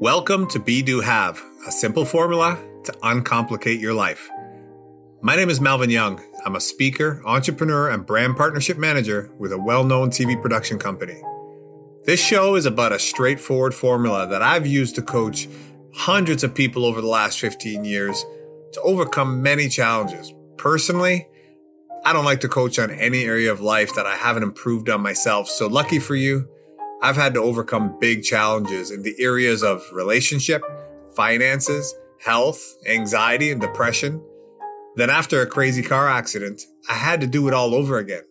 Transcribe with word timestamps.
Welcome 0.00 0.46
to 0.46 0.58
Be 0.58 0.80
Do 0.80 1.00
Have, 1.00 1.42
a 1.66 1.70
simple 1.70 2.06
formula 2.06 2.58
to 2.84 2.92
uncomplicate 3.02 3.80
your 3.80 3.92
life. 3.92 4.30
My 5.20 5.36
name 5.36 5.50
is 5.50 5.60
Melvin 5.60 5.90
Young. 5.90 6.22
I'm 6.46 6.56
a 6.56 6.60
speaker, 6.60 7.20
entrepreneur, 7.26 7.90
and 7.90 8.06
brand 8.06 8.38
partnership 8.38 8.78
manager 8.78 9.30
with 9.36 9.52
a 9.52 9.58
well 9.58 9.84
known 9.84 10.08
TV 10.08 10.40
production 10.40 10.78
company. 10.78 11.20
This 12.06 12.18
show 12.18 12.54
is 12.54 12.64
about 12.64 12.92
a 12.92 12.98
straightforward 12.98 13.74
formula 13.74 14.26
that 14.26 14.40
I've 14.40 14.66
used 14.66 14.94
to 14.94 15.02
coach 15.02 15.50
hundreds 15.92 16.42
of 16.42 16.54
people 16.54 16.86
over 16.86 17.02
the 17.02 17.06
last 17.06 17.38
15 17.38 17.84
years 17.84 18.24
to 18.72 18.80
overcome 18.80 19.42
many 19.42 19.68
challenges. 19.68 20.32
Personally, 20.56 21.28
I 22.06 22.14
don't 22.14 22.24
like 22.24 22.40
to 22.40 22.48
coach 22.48 22.78
on 22.78 22.90
any 22.90 23.24
area 23.24 23.52
of 23.52 23.60
life 23.60 23.94
that 23.96 24.06
I 24.06 24.16
haven't 24.16 24.44
improved 24.44 24.88
on 24.88 25.02
myself. 25.02 25.46
So 25.50 25.66
lucky 25.66 25.98
for 25.98 26.16
you, 26.16 26.48
I've 27.02 27.16
had 27.16 27.32
to 27.34 27.40
overcome 27.40 27.96
big 27.98 28.22
challenges 28.22 28.90
in 28.90 29.02
the 29.02 29.14
areas 29.18 29.62
of 29.62 29.82
relationship, 29.90 30.62
finances, 31.16 31.94
health, 32.18 32.62
anxiety, 32.86 33.50
and 33.50 33.60
depression. 33.60 34.22
Then, 34.96 35.08
after 35.08 35.40
a 35.40 35.46
crazy 35.46 35.82
car 35.82 36.08
accident, 36.08 36.62
I 36.90 36.94
had 36.94 37.22
to 37.22 37.26
do 37.26 37.48
it 37.48 37.54
all 37.54 37.74
over 37.74 37.96
again. 37.98 38.24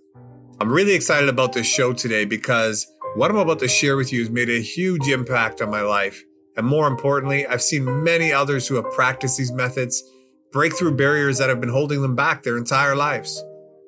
I'm 0.61 0.71
really 0.71 0.93
excited 0.93 1.29
about 1.29 1.53
this 1.53 1.65
show 1.65 1.93
today 1.93 2.25
because 2.25 2.85
what 3.15 3.31
I'm 3.31 3.37
about 3.37 3.59
to 3.59 3.67
share 3.67 3.97
with 3.97 4.13
you 4.13 4.19
has 4.19 4.29
made 4.29 4.49
a 4.49 4.61
huge 4.61 5.07
impact 5.07 5.61
on 5.61 5.71
my 5.71 5.81
life. 5.81 6.23
And 6.55 6.67
more 6.67 6.87
importantly, 6.87 7.47
I've 7.47 7.63
seen 7.63 8.03
many 8.03 8.31
others 8.31 8.67
who 8.67 8.75
have 8.75 8.91
practiced 8.91 9.37
these 9.37 9.51
methods 9.51 10.03
break 10.51 10.75
through 10.75 10.95
barriers 10.95 11.39
that 11.39 11.49
have 11.49 11.61
been 11.61 11.69
holding 11.69 12.01
them 12.01 12.15
back 12.15 12.43
their 12.43 12.57
entire 12.57 12.95
lives. 12.95 13.43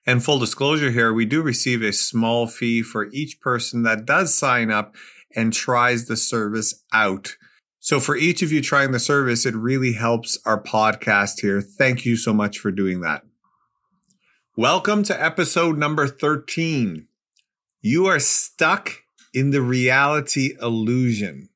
And 0.08 0.24
full 0.24 0.40
disclosure 0.40 0.90
here, 0.90 1.14
we 1.14 1.26
do 1.26 1.44
receive 1.44 1.84
a 1.84 1.94
small 1.94 2.48
fee 2.48 2.82
for 2.82 3.08
each 3.12 3.40
person 3.40 3.84
that 3.84 4.06
does 4.06 4.34
sign 4.34 4.72
up 4.72 4.96
and 5.36 5.54
tries 5.54 6.06
the 6.06 6.18
service 6.18 6.84
out. 6.92 7.36
So 7.84 8.00
for 8.00 8.16
each 8.16 8.44
of 8.44 8.52
you 8.52 8.62
trying 8.62 8.92
the 8.92 9.00
service, 9.00 9.44
it 9.44 9.56
really 9.56 9.94
helps 9.94 10.38
our 10.46 10.62
podcast 10.62 11.42
here. 11.42 11.62
Thank 11.62 12.06
you 12.06 12.16
so 12.16 12.32
much 12.32 12.60
for 12.60 12.70
doing 12.70 13.02
that. 13.02 13.24
Welcome 14.56 15.02
to 15.06 15.20
episode 15.20 15.80
number 15.80 16.08
13. 16.08 17.08
You 17.82 18.06
are 18.06 18.20
stuck 18.20 19.02
in 19.34 19.50
the 19.50 19.64
reality 19.64 20.54
illusion. 20.62 21.50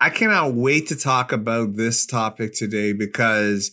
I 0.00 0.10
cannot 0.10 0.54
wait 0.54 0.88
to 0.88 0.96
talk 0.96 1.30
about 1.30 1.76
this 1.76 2.04
topic 2.04 2.52
today 2.52 2.92
because 2.92 3.70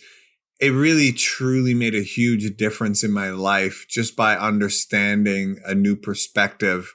it 0.59 0.69
really 0.69 1.11
truly 1.11 1.73
made 1.73 1.95
a 1.95 2.03
huge 2.03 2.57
difference 2.57 3.03
in 3.03 3.11
my 3.11 3.31
life 3.31 3.87
just 3.89 4.15
by 4.15 4.37
understanding 4.37 5.59
a 5.65 5.73
new 5.73 5.95
perspective 5.95 6.93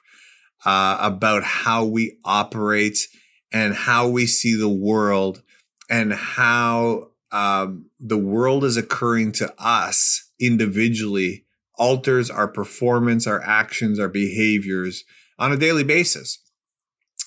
uh, 0.64 0.96
about 1.00 1.42
how 1.42 1.84
we 1.84 2.18
operate 2.24 3.08
and 3.54 3.72
how 3.72 4.08
we 4.08 4.26
see 4.26 4.56
the 4.56 4.68
world 4.68 5.42
and 5.88 6.12
how 6.12 7.10
um, 7.30 7.86
the 8.00 8.18
world 8.18 8.64
is 8.64 8.76
occurring 8.76 9.30
to 9.30 9.54
us 9.58 10.28
individually 10.40 11.44
alters 11.76 12.30
our 12.30 12.48
performance, 12.48 13.26
our 13.28 13.40
actions, 13.42 14.00
our 14.00 14.08
behaviors 14.08 15.04
on 15.38 15.52
a 15.52 15.56
daily 15.56 15.84
basis. 15.84 16.40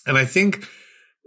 And 0.05 0.17
I 0.17 0.25
think 0.25 0.67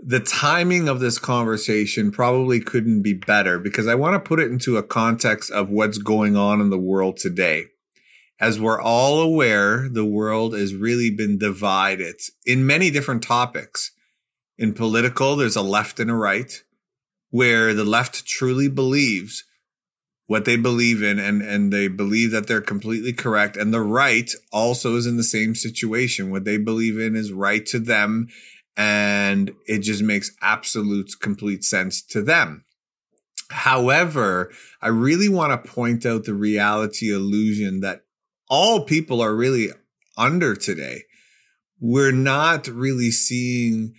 the 0.03 0.21
timing 0.21 0.87
of 0.87 1.01
this 1.01 1.19
conversation 1.19 2.11
probably 2.11 2.61
couldn't 2.61 3.03
be 3.03 3.15
better 3.15 3.59
because 3.59 3.87
I 3.87 3.95
want 3.95 4.15
to 4.15 4.29
put 4.29 4.41
it 4.41 4.51
into 4.51 4.77
a 4.77 4.83
context 4.83 5.51
of 5.51 5.71
what's 5.71 5.99
going 5.99 6.37
on 6.37 6.61
in 6.61 6.69
the 6.69 6.79
world 6.79 7.17
today. 7.17 7.67
As 8.39 8.61
we're 8.61 8.81
all 8.81 9.21
aware, 9.21 9.89
the 9.91 10.05
world 10.05 10.55
has 10.55 10.75
really 10.75 11.11
been 11.11 11.39
divided 11.39 12.17
in 12.47 12.67
many 12.67 12.91
different 12.91 13.23
topics. 13.23 13.93
In 14.61 14.75
political, 14.75 15.37
there's 15.37 15.57
a 15.57 15.63
left 15.63 15.99
and 16.01 16.11
a 16.11 16.15
right, 16.15 16.63
where 17.31 17.73
the 17.73 17.83
left 17.83 18.27
truly 18.27 18.69
believes 18.69 19.45
what 20.27 20.45
they 20.45 20.57
believe 20.57 21.03
in 21.03 21.19
and, 21.19 21.41
and 21.41 21.73
they 21.73 21.89
believe 21.89 22.31
that 22.33 22.47
they're 22.47 22.61
completely 22.61 23.15
correct. 23.15 23.57
And 23.57 23.73
the 23.73 23.81
right 23.81 24.31
also 24.53 24.97
is 24.97 25.07
in 25.07 25.17
the 25.17 25.25
same 25.25 25.55
situation. 25.55 26.31
What 26.31 26.45
they 26.45 26.59
believe 26.59 26.99
in 26.99 27.17
is 27.17 27.33
right 27.33 27.65
to 27.67 27.79
them. 27.79 28.29
And 28.77 29.53
it 29.67 29.79
just 29.79 30.03
makes 30.03 30.31
absolute 30.43 31.13
complete 31.21 31.65
sense 31.65 32.03
to 32.03 32.21
them. 32.21 32.67
However, 33.49 34.53
I 34.83 34.89
really 34.89 35.31
want 35.31 35.53
to 35.53 35.71
point 35.71 36.05
out 36.05 36.25
the 36.27 36.35
reality 36.35 37.13
illusion 37.13 37.81
that 37.81 38.03
all 38.47 38.85
people 38.85 39.23
are 39.23 39.35
really 39.35 39.71
under 40.19 40.55
today. 40.55 41.05
We're 41.81 42.13
not 42.13 42.69
really 42.69 43.11
seeing 43.11 43.95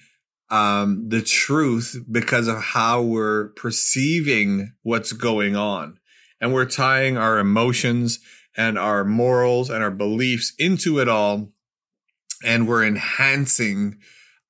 um, 0.52 1.08
the 1.08 1.22
truth 1.22 1.98
because 2.12 2.48
of 2.48 2.58
how 2.58 3.02
we're 3.02 3.50
perceiving 3.50 4.74
what's 4.84 5.14
going 5.14 5.56
on. 5.56 5.98
And 6.40 6.54
we're 6.54 6.66
tying 6.66 7.18
our 7.18 7.40
emotions 7.40 8.20
and 8.58 8.78
our 8.78 9.06
morals 9.06 9.70
and 9.70 9.82
our 9.82 9.92
beliefs 9.92 10.54
into 10.60 11.00
it 11.00 11.08
all. 11.08 11.54
And 12.44 12.68
we're 12.68 12.86
enhancing 12.86 14.00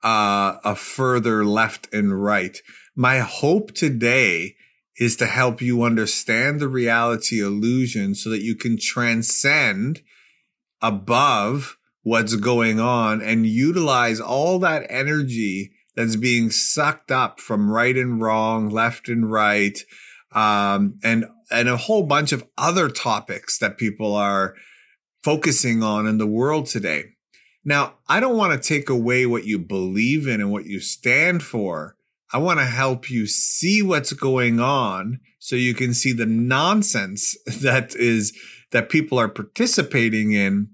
uh, 0.04 0.58
a 0.64 0.76
further 0.76 1.46
left 1.46 1.88
and 1.94 2.24
right. 2.24 2.58
My 2.96 3.20
hope 3.20 3.74
today 3.74 4.56
is 4.98 5.16
to 5.18 5.28
help 5.28 5.62
you 5.62 5.84
understand 5.84 6.60
the 6.60 6.68
reality 6.68 7.42
illusion 7.42 8.16
so 8.16 8.30
that 8.30 8.42
you 8.42 8.56
can 8.56 8.78
transcend 8.80 10.02
above 10.82 11.78
what's 12.04 12.36
going 12.36 12.80
on 12.80 13.22
and 13.22 13.46
utilize 13.46 14.20
all 14.20 14.58
that 14.60 14.86
energy 14.90 15.72
that's 15.96 16.16
being 16.16 16.50
sucked 16.50 17.12
up 17.12 17.40
from 17.40 17.70
right 17.70 17.96
and 17.98 18.22
wrong, 18.22 18.70
left 18.70 19.10
and 19.10 19.32
right, 19.32 19.78
um, 20.34 20.98
and 21.04 21.26
and 21.50 21.68
a 21.68 21.78
whole 21.78 22.04
bunch 22.04 22.32
of 22.32 22.46
other 22.58 22.90
topics 22.90 23.58
that 23.60 23.78
people 23.78 24.16
are 24.16 24.56
focusing 25.24 25.84
on 25.84 26.08
in 26.08 26.18
the 26.18 26.28
world 26.28 26.66
today. 26.66 27.06
Now, 27.64 27.96
I 28.08 28.20
don't 28.20 28.38
want 28.38 28.54
to 28.54 28.68
take 28.68 28.90
away 28.90 29.26
what 29.26 29.46
you 29.46 29.60
believe 29.60 30.28
in 30.28 30.42
and 30.42 30.52
what 30.52 30.66
you 30.66 30.80
stand 30.80 31.44
for. 31.44 31.96
I 32.34 32.38
want 32.38 32.60
to 32.60 32.66
help 32.66 33.10
you 33.10 33.28
see 33.28 33.82
what's 33.82 34.14
going 34.14 34.60
on 34.60 35.20
so 35.38 35.56
you 35.56 35.74
can 35.74 35.94
see 35.94 36.14
the 36.14 36.26
nonsense 36.26 37.36
that 37.62 37.96
is 37.96 38.36
that 38.72 38.90
people 38.90 39.20
are 39.20 39.28
participating 39.28 40.32
in 40.32 40.70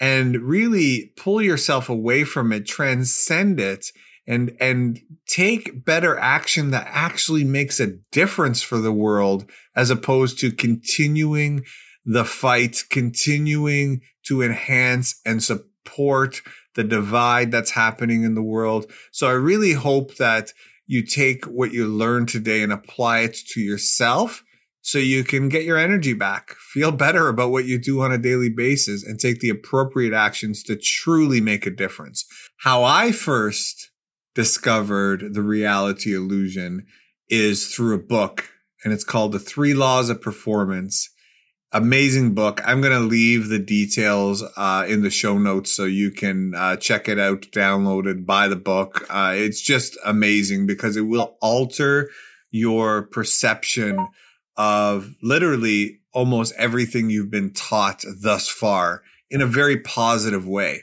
and 0.00 0.36
really 0.36 1.12
pull 1.16 1.42
yourself 1.42 1.88
away 1.88 2.24
from 2.24 2.52
it, 2.52 2.66
transcend 2.66 3.60
it 3.60 3.92
and 4.26 4.56
and 4.60 5.00
take 5.26 5.84
better 5.84 6.18
action 6.18 6.70
that 6.70 6.86
actually 6.88 7.44
makes 7.44 7.80
a 7.80 7.98
difference 8.12 8.62
for 8.62 8.78
the 8.78 8.92
world 8.92 9.50
as 9.76 9.90
opposed 9.90 10.38
to 10.38 10.52
continuing 10.52 11.64
the 12.04 12.24
fight 12.24 12.84
continuing 12.90 14.00
to 14.24 14.42
enhance 14.42 15.20
and 15.24 15.42
support 15.42 16.40
the 16.74 16.84
divide 16.84 17.50
that's 17.50 17.72
happening 17.72 18.22
in 18.22 18.34
the 18.34 18.42
world 18.42 18.90
so 19.12 19.26
i 19.28 19.32
really 19.32 19.72
hope 19.72 20.16
that 20.16 20.52
you 20.86 21.02
take 21.02 21.44
what 21.46 21.72
you 21.72 21.86
learned 21.86 22.28
today 22.28 22.62
and 22.62 22.72
apply 22.72 23.20
it 23.20 23.34
to 23.34 23.60
yourself 23.60 24.42
so 24.84 24.98
you 24.98 25.24
can 25.24 25.48
get 25.48 25.64
your 25.64 25.78
energy 25.78 26.12
back, 26.12 26.54
feel 26.56 26.92
better 26.92 27.28
about 27.28 27.50
what 27.50 27.64
you 27.64 27.78
do 27.78 28.02
on 28.02 28.12
a 28.12 28.18
daily 28.18 28.50
basis, 28.50 29.02
and 29.02 29.18
take 29.18 29.40
the 29.40 29.48
appropriate 29.48 30.12
actions 30.12 30.62
to 30.64 30.76
truly 30.76 31.40
make 31.40 31.66
a 31.66 31.70
difference. 31.70 32.26
How 32.58 32.84
I 32.84 33.10
first 33.10 33.90
discovered 34.34 35.34
the 35.34 35.42
reality 35.42 36.14
illusion 36.14 36.86
is 37.28 37.74
through 37.74 37.94
a 37.94 37.98
book 37.98 38.50
and 38.84 38.92
it's 38.92 39.04
called 39.04 39.32
The 39.32 39.38
Three 39.38 39.74
Laws 39.74 40.10
of 40.10 40.20
Performance. 40.20 41.10
amazing 41.72 42.34
book. 42.34 42.60
I'm 42.64 42.80
going 42.80 42.92
to 42.92 43.00
leave 43.00 43.48
the 43.48 43.58
details 43.58 44.44
uh, 44.56 44.86
in 44.88 45.02
the 45.02 45.10
show 45.10 45.38
notes 45.38 45.72
so 45.72 45.84
you 45.84 46.12
can 46.12 46.54
uh, 46.54 46.76
check 46.76 47.08
it 47.08 47.18
out, 47.18 47.42
download 47.50 48.06
it, 48.06 48.24
buy 48.24 48.46
the 48.46 48.54
book. 48.54 49.04
Uh, 49.10 49.32
it's 49.36 49.60
just 49.60 49.98
amazing 50.04 50.66
because 50.66 50.96
it 50.96 51.02
will 51.02 51.36
alter 51.42 52.10
your 52.52 53.02
perception 53.02 53.98
of 54.56 55.16
literally 55.20 55.98
almost 56.12 56.54
everything 56.56 57.10
you've 57.10 57.30
been 57.30 57.52
taught 57.52 58.04
thus 58.22 58.48
far 58.48 59.02
in 59.28 59.40
a 59.40 59.46
very 59.46 59.76
positive 59.78 60.46
way. 60.46 60.82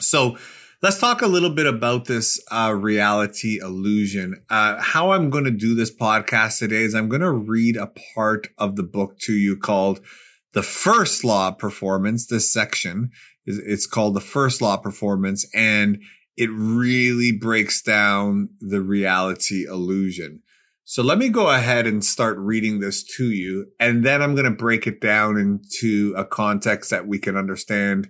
So, 0.00 0.38
Let's 0.82 0.98
talk 0.98 1.22
a 1.22 1.28
little 1.28 1.50
bit 1.54 1.66
about 1.66 2.06
this 2.06 2.44
uh, 2.50 2.74
reality 2.76 3.60
illusion. 3.62 4.42
Uh, 4.50 4.82
how 4.82 5.12
I'm 5.12 5.30
going 5.30 5.44
to 5.44 5.52
do 5.52 5.76
this 5.76 5.94
podcast 5.94 6.58
today 6.58 6.82
is 6.82 6.92
I'm 6.92 7.08
going 7.08 7.22
to 7.22 7.30
read 7.30 7.76
a 7.76 7.92
part 8.16 8.48
of 8.58 8.74
the 8.74 8.82
book 8.82 9.20
to 9.20 9.32
you 9.32 9.56
called 9.56 10.00
The 10.54 10.62
First 10.64 11.22
Law 11.22 11.50
of 11.50 11.58
Performance. 11.58 12.26
This 12.26 12.52
section 12.52 13.12
is 13.46 13.58
it's 13.58 13.86
called 13.86 14.14
The 14.14 14.20
First 14.20 14.60
Law 14.60 14.74
of 14.74 14.82
Performance, 14.82 15.46
and 15.54 16.02
it 16.36 16.50
really 16.52 17.30
breaks 17.30 17.80
down 17.80 18.48
the 18.60 18.80
reality 18.80 19.64
illusion. 19.64 20.42
So 20.82 21.04
let 21.04 21.16
me 21.16 21.28
go 21.28 21.48
ahead 21.48 21.86
and 21.86 22.04
start 22.04 22.36
reading 22.38 22.80
this 22.80 23.04
to 23.18 23.30
you, 23.30 23.66
and 23.78 24.04
then 24.04 24.20
I'm 24.20 24.34
going 24.34 24.50
to 24.50 24.50
break 24.50 24.88
it 24.88 25.00
down 25.00 25.36
into 25.36 26.12
a 26.16 26.24
context 26.24 26.90
that 26.90 27.06
we 27.06 27.20
can 27.20 27.36
understand 27.36 28.08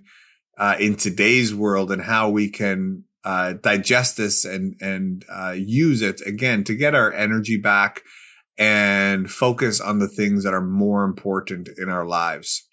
uh, 0.57 0.75
in 0.79 0.95
today's 0.95 1.53
world 1.53 1.91
and 1.91 2.03
how 2.03 2.29
we 2.29 2.49
can 2.49 3.03
uh, 3.23 3.53
digest 3.53 4.17
this 4.17 4.45
and 4.45 4.75
and 4.81 5.25
uh, 5.31 5.55
use 5.55 6.01
it 6.01 6.21
again 6.25 6.63
to 6.65 6.75
get 6.75 6.93
our 6.93 7.11
energy 7.13 7.57
back 7.57 8.01
and 8.57 9.31
focus 9.31 9.79
on 9.81 9.99
the 9.99 10.07
things 10.07 10.43
that 10.43 10.53
are 10.53 10.61
more 10.61 11.03
important 11.05 11.69
in 11.77 11.89
our 11.89 12.05
lives. 12.05 12.67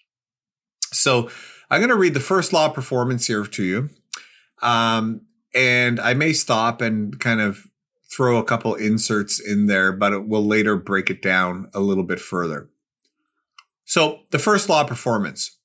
So 0.93 1.29
I'm 1.69 1.79
going 1.79 1.89
to 1.89 1.95
read 1.95 2.13
the 2.13 2.19
first 2.19 2.53
law 2.53 2.67
of 2.67 2.73
performance 2.73 3.27
here 3.27 3.45
to 3.45 3.63
you, 3.63 3.89
um, 4.61 5.21
and 5.55 5.99
I 5.99 6.13
may 6.13 6.33
stop 6.33 6.81
and 6.81 7.17
kind 7.19 7.39
of 7.39 7.65
throw 8.13 8.37
a 8.37 8.43
couple 8.43 8.75
inserts 8.75 9.39
in 9.39 9.67
there, 9.67 9.93
but 9.93 10.11
it 10.11 10.27
will 10.27 10.45
later 10.45 10.75
break 10.75 11.09
it 11.09 11.21
down 11.21 11.69
a 11.73 11.79
little 11.79 12.03
bit 12.03 12.19
further. 12.19 12.69
So 13.85 14.19
the 14.31 14.39
first 14.39 14.67
law 14.67 14.81
of 14.81 14.87
performance 14.87 15.57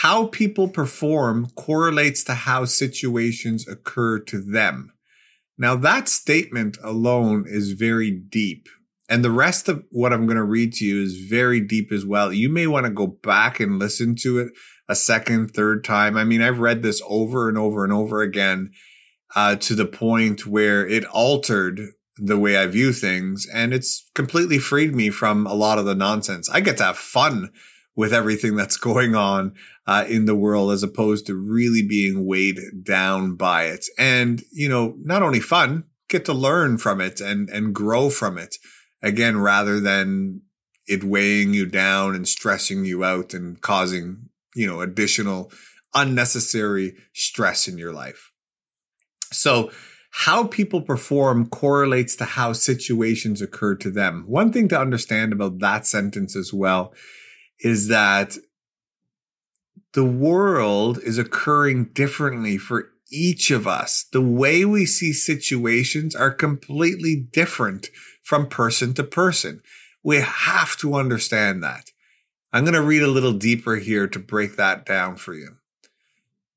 how 0.00 0.26
people 0.26 0.68
perform 0.68 1.48
correlates 1.54 2.22
to 2.22 2.34
how 2.34 2.66
situations 2.66 3.66
occur 3.66 4.18
to 4.18 4.42
them. 4.42 4.92
Now 5.56 5.74
that 5.76 6.06
statement 6.06 6.76
alone 6.84 7.46
is 7.48 7.72
very 7.72 8.10
deep. 8.10 8.68
And 9.08 9.24
the 9.24 9.30
rest 9.30 9.70
of 9.70 9.84
what 9.90 10.12
I'm 10.12 10.26
going 10.26 10.36
to 10.36 10.44
read 10.44 10.74
to 10.74 10.84
you 10.84 11.02
is 11.02 11.16
very 11.16 11.60
deep 11.60 11.92
as 11.92 12.04
well. 12.04 12.30
You 12.30 12.50
may 12.50 12.66
want 12.66 12.84
to 12.84 12.90
go 12.90 13.06
back 13.06 13.58
and 13.58 13.78
listen 13.78 14.16
to 14.16 14.38
it 14.38 14.52
a 14.86 14.94
second, 14.94 15.52
third 15.52 15.82
time. 15.82 16.18
I 16.18 16.24
mean, 16.24 16.42
I've 16.42 16.58
read 16.58 16.82
this 16.82 17.00
over 17.08 17.48
and 17.48 17.56
over 17.56 17.82
and 17.82 17.92
over 17.92 18.20
again, 18.20 18.72
uh, 19.34 19.56
to 19.56 19.74
the 19.74 19.86
point 19.86 20.46
where 20.46 20.86
it 20.86 21.06
altered 21.06 21.80
the 22.18 22.38
way 22.38 22.58
I 22.58 22.66
view 22.66 22.92
things 22.92 23.46
and 23.50 23.72
it's 23.72 24.10
completely 24.14 24.58
freed 24.58 24.94
me 24.94 25.08
from 25.08 25.46
a 25.46 25.54
lot 25.54 25.78
of 25.78 25.86
the 25.86 25.94
nonsense. 25.94 26.50
I 26.50 26.60
get 26.60 26.76
to 26.78 26.84
have 26.84 26.98
fun 26.98 27.50
with 27.96 28.12
everything 28.12 28.54
that's 28.54 28.76
going 28.76 29.14
on 29.16 29.54
uh, 29.86 30.04
in 30.06 30.26
the 30.26 30.36
world 30.36 30.70
as 30.70 30.82
opposed 30.82 31.26
to 31.26 31.34
really 31.34 31.82
being 31.82 32.26
weighed 32.26 32.60
down 32.84 33.34
by 33.34 33.64
it. 33.64 33.86
And, 33.98 34.42
you 34.52 34.68
know, 34.68 34.94
not 35.02 35.22
only 35.22 35.40
fun, 35.40 35.84
get 36.08 36.26
to 36.26 36.34
learn 36.34 36.76
from 36.78 37.00
it 37.00 37.20
and, 37.20 37.48
and 37.48 37.74
grow 37.74 38.10
from 38.10 38.36
it 38.38 38.56
again, 39.02 39.38
rather 39.38 39.80
than 39.80 40.42
it 40.86 41.02
weighing 41.02 41.54
you 41.54 41.66
down 41.66 42.14
and 42.14 42.28
stressing 42.28 42.84
you 42.84 43.02
out 43.02 43.34
and 43.34 43.60
causing, 43.60 44.28
you 44.54 44.66
know, 44.66 44.82
additional 44.82 45.50
unnecessary 45.94 46.94
stress 47.14 47.66
in 47.66 47.78
your 47.78 47.92
life. 47.92 48.30
So, 49.32 49.70
how 50.10 50.46
people 50.46 50.80
perform 50.80 51.48
correlates 51.48 52.16
to 52.16 52.24
how 52.24 52.54
situations 52.54 53.42
occur 53.42 53.74
to 53.76 53.90
them. 53.90 54.24
One 54.26 54.50
thing 54.50 54.66
to 54.68 54.80
understand 54.80 55.32
about 55.32 55.58
that 55.58 55.84
sentence 55.84 56.34
as 56.34 56.54
well 56.54 56.94
is 57.60 57.88
that 57.88 58.36
the 59.92 60.04
world 60.04 60.98
is 60.98 61.18
occurring 61.18 61.86
differently 61.86 62.58
for 62.58 62.90
each 63.10 63.50
of 63.50 63.66
us. 63.66 64.04
The 64.12 64.20
way 64.20 64.64
we 64.64 64.84
see 64.84 65.12
situations 65.12 66.14
are 66.14 66.30
completely 66.30 67.16
different 67.16 67.88
from 68.22 68.48
person 68.48 68.92
to 68.94 69.04
person. 69.04 69.62
We 70.02 70.16
have 70.16 70.76
to 70.78 70.94
understand 70.94 71.62
that. 71.62 71.92
I'm 72.52 72.64
going 72.64 72.74
to 72.74 72.82
read 72.82 73.02
a 73.02 73.08
little 73.08 73.32
deeper 73.32 73.76
here 73.76 74.06
to 74.06 74.18
break 74.18 74.56
that 74.56 74.84
down 74.84 75.16
for 75.16 75.34
you. 75.34 75.56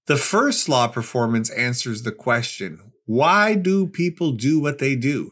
The 0.08 0.18
first 0.18 0.68
law 0.68 0.88
performance 0.88 1.50
answers 1.52 2.04
the 2.04 2.12
question, 2.12 2.92
why 3.06 3.56
do 3.56 3.88
people 3.88 4.32
do 4.32 4.60
what 4.60 4.80
they 4.80 4.96
do? 4.96 5.32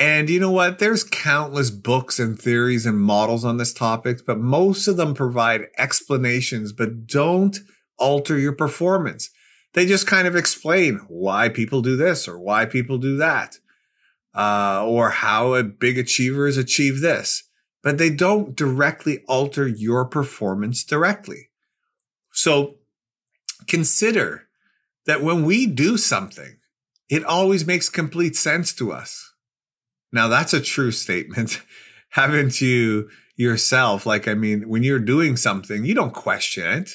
And 0.00 0.30
you 0.30 0.40
know 0.40 0.50
what? 0.50 0.78
There's 0.78 1.04
countless 1.04 1.70
books 1.70 2.18
and 2.18 2.40
theories 2.40 2.86
and 2.86 2.98
models 2.98 3.44
on 3.44 3.58
this 3.58 3.74
topic, 3.74 4.24
but 4.24 4.38
most 4.38 4.88
of 4.88 4.96
them 4.96 5.12
provide 5.12 5.66
explanations, 5.76 6.72
but 6.72 7.06
don't 7.06 7.58
alter 7.98 8.38
your 8.38 8.54
performance. 8.54 9.28
They 9.74 9.84
just 9.84 10.06
kind 10.06 10.26
of 10.26 10.34
explain 10.34 11.02
why 11.08 11.50
people 11.50 11.82
do 11.82 11.98
this 11.98 12.26
or 12.26 12.38
why 12.38 12.64
people 12.64 12.96
do 12.96 13.18
that, 13.18 13.58
uh, 14.34 14.86
or 14.86 15.10
how 15.10 15.52
a 15.52 15.62
big 15.62 15.98
achievers 15.98 16.56
achieve 16.56 17.02
this, 17.02 17.42
but 17.82 17.98
they 17.98 18.08
don't 18.08 18.56
directly 18.56 19.22
alter 19.28 19.68
your 19.68 20.06
performance 20.06 20.82
directly. 20.82 21.50
So 22.32 22.76
consider 23.66 24.48
that 25.04 25.22
when 25.22 25.44
we 25.44 25.66
do 25.66 25.98
something, 25.98 26.56
it 27.10 27.22
always 27.22 27.66
makes 27.66 27.90
complete 27.90 28.34
sense 28.34 28.72
to 28.76 28.92
us 28.92 29.29
now 30.12 30.28
that's 30.28 30.52
a 30.52 30.60
true 30.60 30.92
statement. 30.92 31.62
Haven't 32.10 32.60
you 32.60 33.08
yourself, 33.36 34.04
like, 34.04 34.26
I 34.26 34.34
mean, 34.34 34.68
when 34.68 34.82
you're 34.82 34.98
doing 34.98 35.36
something, 35.36 35.84
you 35.84 35.94
don't 35.94 36.12
question 36.12 36.66
it. 36.66 36.90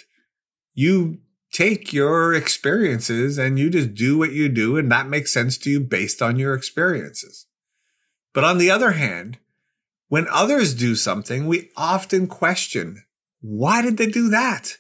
You 0.74 1.20
take 1.52 1.94
your 1.94 2.34
experiences 2.34 3.38
and 3.38 3.58
you 3.58 3.70
just 3.70 3.94
do 3.94 4.18
what 4.18 4.34
you 4.34 4.50
do. 4.50 4.78
And 4.78 4.92
that 4.92 5.08
makes 5.08 5.34
sense 5.34 5.58
to 5.60 5.70
you 5.70 5.80
based 5.80 6.22
on 6.22 6.38
your 6.38 6.54
experiences. 6.54 7.48
But 8.34 8.44
on 8.44 8.58
the 8.58 8.70
other 8.70 8.92
hand, 8.92 9.40
when 10.10 10.28
others 10.30 10.76
do 10.76 10.96
something, 10.96 11.48
we 11.48 11.72
often 11.78 12.28
question, 12.28 13.04
why 13.42 13.82
did 13.82 13.98
they 13.98 14.08
do 14.08 14.30
that? 14.30 14.78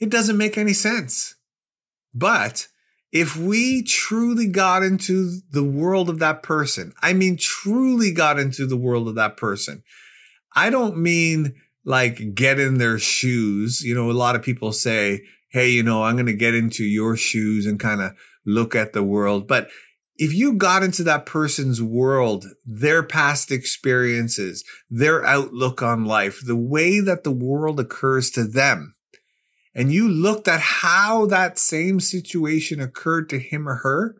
It 0.00 0.08
doesn't 0.08 0.38
make 0.38 0.56
any 0.56 0.72
sense. 0.72 1.34
But 2.14 2.68
if 3.12 3.36
we 3.36 3.82
truly 3.82 4.46
got 4.46 4.82
into 4.82 5.38
the 5.50 5.64
world 5.64 6.10
of 6.10 6.18
that 6.18 6.42
person, 6.42 6.92
I 7.00 7.12
mean, 7.12 7.36
truly 7.38 8.12
got 8.12 8.38
into 8.38 8.66
the 8.66 8.76
world 8.76 9.08
of 9.08 9.14
that 9.14 9.36
person, 9.36 9.82
I 10.54 10.70
don't 10.70 10.98
mean 10.98 11.54
like 11.84 12.34
get 12.34 12.58
in 12.58 12.78
their 12.78 12.98
shoes. 12.98 13.82
You 13.82 13.94
know, 13.94 14.10
a 14.10 14.12
lot 14.12 14.36
of 14.36 14.42
people 14.42 14.72
say, 14.72 15.22
Hey, 15.50 15.70
you 15.70 15.82
know, 15.82 16.02
I'm 16.02 16.16
going 16.16 16.26
to 16.26 16.34
get 16.34 16.54
into 16.54 16.84
your 16.84 17.16
shoes 17.16 17.64
and 17.64 17.80
kind 17.80 18.02
of 18.02 18.12
look 18.44 18.74
at 18.74 18.92
the 18.92 19.02
world. 19.02 19.46
But 19.46 19.68
if 20.16 20.34
you 20.34 20.54
got 20.54 20.82
into 20.82 21.02
that 21.04 21.26
person's 21.26 21.82
world, 21.82 22.46
their 22.64 23.02
past 23.02 23.50
experiences, 23.50 24.64
their 24.90 25.24
outlook 25.24 25.82
on 25.82 26.04
life, 26.04 26.40
the 26.44 26.56
way 26.56 27.00
that 27.00 27.22
the 27.22 27.30
world 27.30 27.78
occurs 27.78 28.30
to 28.32 28.44
them, 28.44 28.95
and 29.76 29.92
you 29.92 30.08
looked 30.08 30.48
at 30.48 30.60
how 30.60 31.26
that 31.26 31.58
same 31.58 32.00
situation 32.00 32.80
occurred 32.80 33.28
to 33.28 33.38
him 33.38 33.68
or 33.68 33.74
her, 33.76 34.16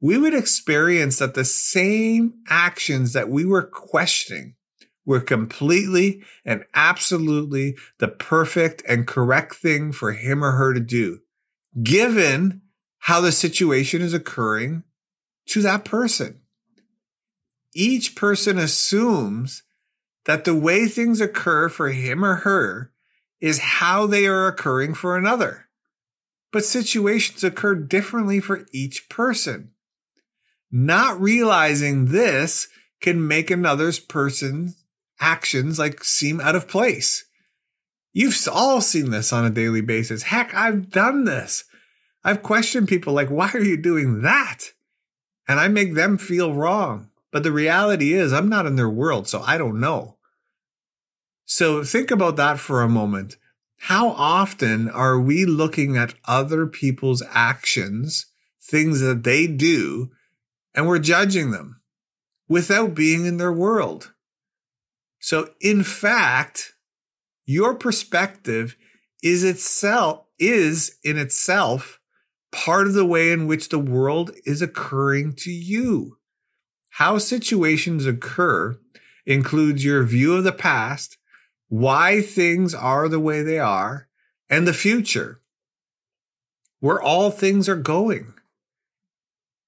we 0.00 0.16
would 0.16 0.32
experience 0.32 1.18
that 1.18 1.34
the 1.34 1.44
same 1.44 2.32
actions 2.48 3.12
that 3.12 3.28
we 3.28 3.44
were 3.44 3.62
questioning 3.62 4.54
were 5.04 5.20
completely 5.20 6.22
and 6.42 6.64
absolutely 6.72 7.76
the 7.98 8.08
perfect 8.08 8.82
and 8.88 9.06
correct 9.06 9.56
thing 9.56 9.92
for 9.92 10.12
him 10.12 10.42
or 10.42 10.52
her 10.52 10.72
to 10.72 10.80
do, 10.80 11.18
given 11.82 12.62
how 13.00 13.20
the 13.20 13.32
situation 13.32 14.00
is 14.00 14.14
occurring 14.14 14.84
to 15.48 15.60
that 15.60 15.84
person. 15.84 16.40
Each 17.74 18.16
person 18.16 18.56
assumes 18.56 19.64
that 20.24 20.44
the 20.44 20.54
way 20.54 20.86
things 20.86 21.20
occur 21.20 21.68
for 21.68 21.90
him 21.90 22.24
or 22.24 22.36
her 22.36 22.90
is 23.40 23.58
how 23.58 24.06
they 24.06 24.26
are 24.26 24.46
occurring 24.46 24.94
for 24.94 25.16
another. 25.16 25.66
But 26.52 26.64
situations 26.64 27.44
occur 27.44 27.74
differently 27.74 28.40
for 28.40 28.66
each 28.72 29.08
person. 29.08 29.72
Not 30.70 31.20
realizing 31.20 32.06
this 32.06 32.68
can 33.00 33.26
make 33.26 33.50
another's 33.50 33.98
person's 33.98 34.84
actions 35.20 35.78
like 35.78 36.04
seem 36.04 36.40
out 36.40 36.56
of 36.56 36.68
place. 36.68 37.24
You've 38.12 38.36
all 38.50 38.80
seen 38.80 39.10
this 39.10 39.32
on 39.32 39.44
a 39.44 39.50
daily 39.50 39.80
basis. 39.80 40.24
Heck, 40.24 40.54
I've 40.54 40.90
done 40.90 41.24
this. 41.24 41.64
I've 42.24 42.42
questioned 42.42 42.88
people 42.88 43.12
like, 43.12 43.28
why 43.28 43.50
are 43.54 43.62
you 43.62 43.76
doing 43.76 44.22
that? 44.22 44.72
And 45.46 45.60
I 45.60 45.68
make 45.68 45.94
them 45.94 46.18
feel 46.18 46.52
wrong. 46.52 47.10
But 47.30 47.42
the 47.42 47.52
reality 47.52 48.14
is, 48.14 48.32
I'm 48.32 48.48
not 48.48 48.66
in 48.66 48.76
their 48.76 48.88
world, 48.88 49.28
so 49.28 49.40
I 49.42 49.58
don't 49.58 49.80
know. 49.80 50.17
So 51.50 51.82
think 51.82 52.10
about 52.10 52.36
that 52.36 52.60
for 52.60 52.82
a 52.82 52.90
moment. 52.90 53.38
How 53.78 54.10
often 54.10 54.90
are 54.90 55.18
we 55.18 55.46
looking 55.46 55.96
at 55.96 56.14
other 56.26 56.66
people's 56.66 57.22
actions, 57.30 58.26
things 58.60 59.00
that 59.00 59.24
they 59.24 59.46
do, 59.46 60.10
and 60.74 60.86
we're 60.86 60.98
judging 60.98 61.50
them 61.50 61.80
without 62.50 62.94
being 62.94 63.24
in 63.24 63.38
their 63.38 63.52
world? 63.52 64.12
So 65.20 65.48
in 65.58 65.84
fact, 65.84 66.74
your 67.46 67.74
perspective 67.74 68.76
is 69.22 69.42
itself, 69.42 70.26
is 70.38 70.98
in 71.02 71.16
itself 71.16 71.98
part 72.52 72.86
of 72.86 72.92
the 72.92 73.06
way 73.06 73.32
in 73.32 73.46
which 73.46 73.70
the 73.70 73.78
world 73.78 74.32
is 74.44 74.60
occurring 74.60 75.32
to 75.36 75.50
you. 75.50 76.18
How 76.90 77.16
situations 77.16 78.04
occur 78.04 78.78
includes 79.24 79.82
your 79.82 80.04
view 80.04 80.34
of 80.34 80.44
the 80.44 80.52
past, 80.52 81.16
why 81.68 82.20
things 82.20 82.74
are 82.74 83.08
the 83.08 83.20
way 83.20 83.42
they 83.42 83.58
are, 83.58 84.08
and 84.48 84.66
the 84.66 84.74
future, 84.74 85.40
where 86.80 87.00
all 87.00 87.30
things 87.30 87.68
are 87.68 87.76
going. 87.76 88.34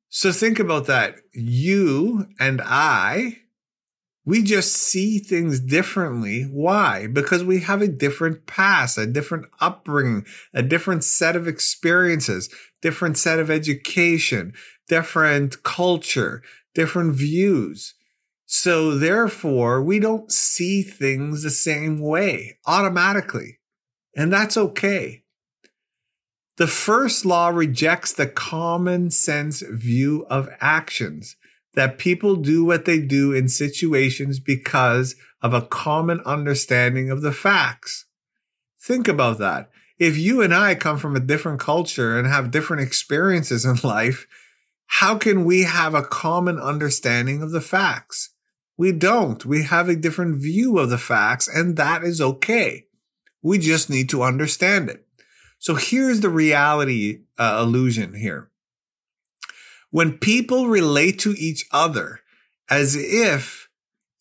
So 0.08 0.32
think 0.32 0.58
about 0.58 0.86
that. 0.86 1.16
You 1.32 2.26
and 2.38 2.60
I 2.64 3.40
we 4.24 4.42
just 4.42 4.74
see 4.74 5.18
things 5.18 5.60
differently. 5.60 6.42
Why? 6.44 7.06
Because 7.06 7.42
we 7.42 7.60
have 7.60 7.80
a 7.82 7.88
different 7.88 8.46
past, 8.46 8.98
a 8.98 9.06
different 9.06 9.46
upbringing, 9.60 10.26
a 10.52 10.62
different 10.62 11.04
set 11.04 11.36
of 11.36 11.48
experiences, 11.48 12.48
different 12.82 13.16
set 13.16 13.38
of 13.38 13.50
education, 13.50 14.52
different 14.88 15.62
culture, 15.62 16.42
different 16.74 17.14
views. 17.14 17.94
So 18.52 18.96
therefore, 18.96 19.80
we 19.80 20.00
don't 20.00 20.32
see 20.32 20.82
things 20.82 21.44
the 21.44 21.50
same 21.50 22.00
way 22.00 22.58
automatically. 22.66 23.60
And 24.16 24.32
that's 24.32 24.56
okay. 24.56 25.22
The 26.56 26.66
first 26.66 27.24
law 27.24 27.50
rejects 27.50 28.12
the 28.12 28.26
common 28.26 29.12
sense 29.12 29.60
view 29.60 30.26
of 30.28 30.48
actions 30.60 31.36
that 31.74 31.96
people 31.96 32.34
do 32.34 32.64
what 32.64 32.86
they 32.86 32.98
do 32.98 33.32
in 33.32 33.48
situations 33.48 34.40
because 34.40 35.14
of 35.40 35.54
a 35.54 35.62
common 35.62 36.20
understanding 36.26 37.08
of 37.08 37.22
the 37.22 37.32
facts. 37.32 38.06
Think 38.80 39.06
about 39.06 39.38
that. 39.38 39.70
If 39.96 40.18
you 40.18 40.42
and 40.42 40.52
I 40.52 40.74
come 40.74 40.98
from 40.98 41.14
a 41.14 41.20
different 41.20 41.60
culture 41.60 42.18
and 42.18 42.26
have 42.26 42.50
different 42.50 42.82
experiences 42.82 43.64
in 43.64 43.78
life, 43.84 44.26
how 44.86 45.16
can 45.18 45.44
we 45.44 45.62
have 45.62 45.94
a 45.94 46.02
common 46.02 46.58
understanding 46.58 47.44
of 47.44 47.52
the 47.52 47.60
facts? 47.60 48.30
We 48.80 48.92
don't. 48.92 49.44
We 49.44 49.64
have 49.64 49.90
a 49.90 49.94
different 49.94 50.36
view 50.36 50.78
of 50.78 50.88
the 50.88 50.96
facts, 50.96 51.46
and 51.46 51.76
that 51.76 52.02
is 52.02 52.18
okay. 52.18 52.86
We 53.42 53.58
just 53.58 53.90
need 53.90 54.08
to 54.08 54.22
understand 54.22 54.88
it. 54.88 55.06
So 55.58 55.74
here's 55.74 56.20
the 56.20 56.30
reality 56.30 57.24
uh, 57.38 57.58
illusion 57.62 58.14
here. 58.14 58.50
When 59.90 60.16
people 60.16 60.68
relate 60.68 61.18
to 61.18 61.32
each 61.32 61.66
other 61.70 62.20
as 62.70 62.96
if 62.96 63.68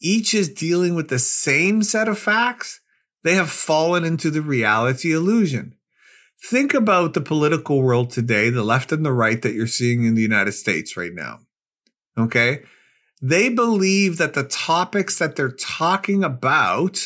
each 0.02 0.34
is 0.34 0.50
dealing 0.50 0.94
with 0.94 1.08
the 1.08 1.20
same 1.20 1.82
set 1.82 2.10
of 2.10 2.20
facts, 2.20 2.82
they 3.24 3.36
have 3.36 3.50
fallen 3.50 4.04
into 4.04 4.30
the 4.30 4.42
reality 4.42 5.14
illusion. 5.14 5.76
Think 6.44 6.74
about 6.74 7.14
the 7.14 7.22
political 7.22 7.82
world 7.82 8.12
today, 8.12 8.50
the 8.50 8.64
left 8.64 8.92
and 8.92 9.06
the 9.06 9.14
right 9.14 9.42
that 9.42 9.54
you're 9.54 9.68
seeing 9.68 10.04
in 10.04 10.16
the 10.16 10.22
United 10.22 10.52
States 10.52 10.98
right 10.98 11.14
now. 11.14 11.40
Okay. 12.18 12.64
They 13.22 13.50
believe 13.50 14.18
that 14.18 14.34
the 14.34 14.46
topics 14.46 15.20
that 15.20 15.36
they're 15.36 15.52
talking 15.52 16.24
about, 16.24 17.00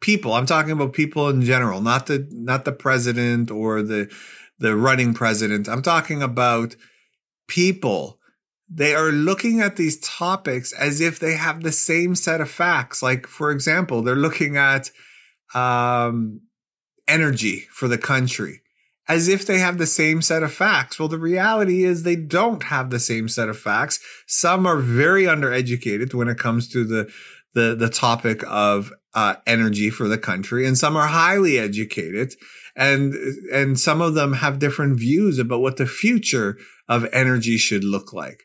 people, 0.00 0.32
I'm 0.32 0.46
talking 0.46 0.72
about 0.72 0.92
people 0.92 1.28
in 1.28 1.42
general, 1.42 1.80
not 1.80 2.06
the, 2.06 2.28
not 2.30 2.64
the 2.64 2.72
president 2.72 3.50
or 3.50 3.82
the, 3.82 4.10
the 4.58 4.76
running 4.76 5.14
president. 5.14 5.68
I'm 5.68 5.82
talking 5.82 6.22
about 6.22 6.76
people. 7.48 8.20
They 8.68 8.94
are 8.94 9.10
looking 9.10 9.60
at 9.60 9.76
these 9.76 9.98
topics 9.98 10.72
as 10.72 11.00
if 11.00 11.18
they 11.18 11.34
have 11.34 11.62
the 11.62 11.72
same 11.72 12.14
set 12.14 12.40
of 12.40 12.50
facts. 12.50 13.02
Like, 13.02 13.26
for 13.26 13.50
example, 13.50 14.02
they're 14.02 14.14
looking 14.14 14.56
at 14.56 14.90
um, 15.54 16.40
energy 17.08 17.66
for 17.70 17.88
the 17.88 17.98
country 17.98 18.62
as 19.08 19.28
if 19.28 19.46
they 19.46 19.58
have 19.58 19.78
the 19.78 19.86
same 19.86 20.20
set 20.20 20.42
of 20.42 20.52
facts. 20.52 20.98
Well, 20.98 21.08
the 21.08 21.18
reality 21.18 21.84
is 21.84 22.02
they 22.02 22.16
don't 22.16 22.64
have 22.64 22.90
the 22.90 22.98
same 22.98 23.28
set 23.28 23.48
of 23.48 23.58
facts. 23.58 24.00
Some 24.26 24.66
are 24.66 24.78
very 24.78 25.24
undereducated 25.24 26.12
when 26.14 26.28
it 26.28 26.38
comes 26.38 26.68
to 26.70 26.84
the 26.84 27.10
the 27.54 27.74
the 27.74 27.88
topic 27.88 28.42
of 28.46 28.92
uh, 29.14 29.36
energy 29.46 29.90
for 29.90 30.08
the 30.08 30.18
country, 30.18 30.66
and 30.66 30.76
some 30.76 30.96
are 30.96 31.06
highly 31.06 31.58
educated, 31.58 32.34
and 32.76 33.14
and 33.52 33.80
some 33.80 34.02
of 34.02 34.14
them 34.14 34.34
have 34.34 34.58
different 34.58 34.98
views 34.98 35.38
about 35.38 35.60
what 35.60 35.78
the 35.78 35.86
future 35.86 36.58
of 36.88 37.08
energy 37.12 37.56
should 37.56 37.82
look 37.84 38.12
like. 38.12 38.42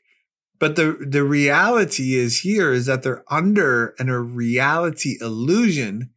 But 0.62 0.76
the, 0.76 0.96
the 1.10 1.24
reality 1.24 2.14
is 2.14 2.42
here 2.42 2.72
is 2.72 2.86
that 2.86 3.02
they're 3.02 3.24
under 3.30 3.96
an, 3.98 4.10
a 4.10 4.20
reality 4.20 5.18
illusion 5.20 6.12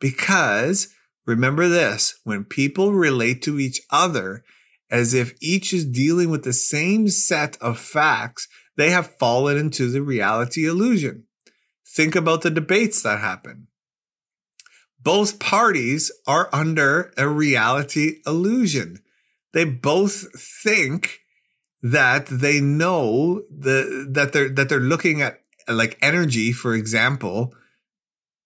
because 0.00 0.88
remember 1.26 1.68
this, 1.68 2.18
when 2.24 2.44
people 2.44 2.92
relate 2.92 3.42
to 3.42 3.58
each 3.58 3.80
other 3.90 4.44
as 4.90 5.14
if 5.14 5.34
each 5.40 5.72
is 5.72 5.84
dealing 5.84 6.30
with 6.30 6.44
the 6.44 6.52
same 6.52 7.08
set 7.08 7.56
of 7.60 7.78
facts, 7.78 8.48
they 8.76 8.90
have 8.90 9.16
fallen 9.18 9.56
into 9.56 9.90
the 9.90 10.02
reality 10.02 10.66
illusion. 10.66 11.24
Think 11.86 12.14
about 12.14 12.42
the 12.42 12.50
debates 12.50 13.02
that 13.02 13.20
happen. 13.20 13.68
Both 15.00 15.38
parties 15.38 16.10
are 16.26 16.48
under 16.52 17.12
a 17.16 17.28
reality 17.28 18.20
illusion. 18.26 19.00
They 19.52 19.64
both 19.64 20.26
think 20.40 21.20
that 21.82 22.26
they 22.26 22.60
know 22.60 23.42
the 23.50 24.08
that 24.10 24.32
they're 24.32 24.48
that 24.48 24.68
they're 24.70 24.80
looking 24.80 25.20
at 25.20 25.40
like 25.68 25.98
energy, 26.00 26.52
for 26.52 26.74
example, 26.74 27.54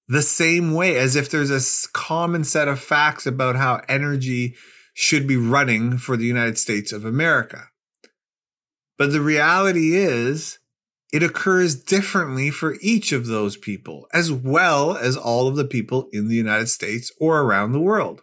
the 0.09 0.23
same 0.23 0.73
way 0.73 0.97
as 0.97 1.17
if 1.17 1.31
there's 1.31 1.51
a 1.51 1.89
common 1.93 2.45
set 2.45 2.69
of 2.69 2.81
facts 2.81 3.27
about 3.27 3.57
how 3.57 3.83
energy 3.89 4.55
should 4.95 5.27
be 5.27 5.37
running 5.37 5.99
for 5.99 6.17
the 6.17 6.25
United 6.25 6.59
States 6.59 6.93
of 6.93 7.05
America. 7.05 7.69
But 8.97 9.13
the 9.13 9.21
reality 9.21 9.95
is 9.95 10.59
it 11.13 11.23
occurs 11.23 11.81
differently 11.81 12.51
for 12.51 12.77
each 12.81 13.13
of 13.13 13.27
those 13.27 13.57
people, 13.57 14.07
as 14.13 14.33
well 14.33 14.97
as 14.97 15.17
all 15.17 15.47
of 15.47 15.57
the 15.57 15.65
people 15.65 16.09
in 16.13 16.29
the 16.29 16.35
United 16.35 16.69
States 16.69 17.13
or 17.21 17.43
around 17.43 17.73
the 17.73 17.81
world. 17.81 18.23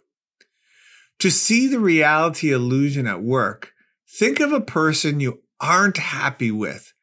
To 1.19 1.31
see 1.31 1.67
the 1.67 1.79
reality 1.79 2.51
illusion 2.51 3.07
at 3.07 3.21
work, 3.23 3.71
Think 4.17 4.39
of 4.39 4.53
a 4.53 4.61
person 4.61 5.19
you 5.19 5.41
aren't 5.59 5.97
happy 5.97 6.49
with 6.49 6.93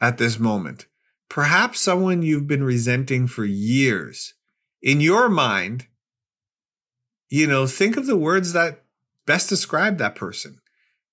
at 0.00 0.18
this 0.18 0.38
moment. 0.38 0.86
Perhaps 1.30 1.80
someone 1.80 2.20
you've 2.20 2.46
been 2.46 2.62
resenting 2.62 3.26
for 3.26 3.46
years. 3.46 4.34
In 4.82 5.00
your 5.00 5.30
mind, 5.30 5.86
you 7.30 7.46
know, 7.46 7.66
think 7.66 7.96
of 7.96 8.04
the 8.04 8.16
words 8.16 8.52
that 8.52 8.82
best 9.26 9.48
describe 9.48 9.96
that 9.96 10.14
person. 10.14 10.60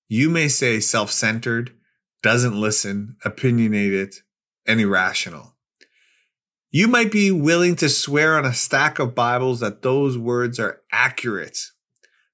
You 0.08 0.28
may 0.28 0.48
say 0.48 0.80
self 0.80 1.10
centered, 1.10 1.72
doesn't 2.22 2.60
listen, 2.60 3.16
opinionated, 3.24 4.16
and 4.66 4.78
irrational. 4.78 5.54
You 6.70 6.88
might 6.88 7.10
be 7.10 7.30
willing 7.30 7.76
to 7.76 7.88
swear 7.88 8.36
on 8.36 8.44
a 8.44 8.52
stack 8.52 8.98
of 8.98 9.14
Bibles 9.14 9.60
that 9.60 9.80
those 9.80 10.18
words 10.18 10.58
are 10.58 10.82
accurate. 10.92 11.58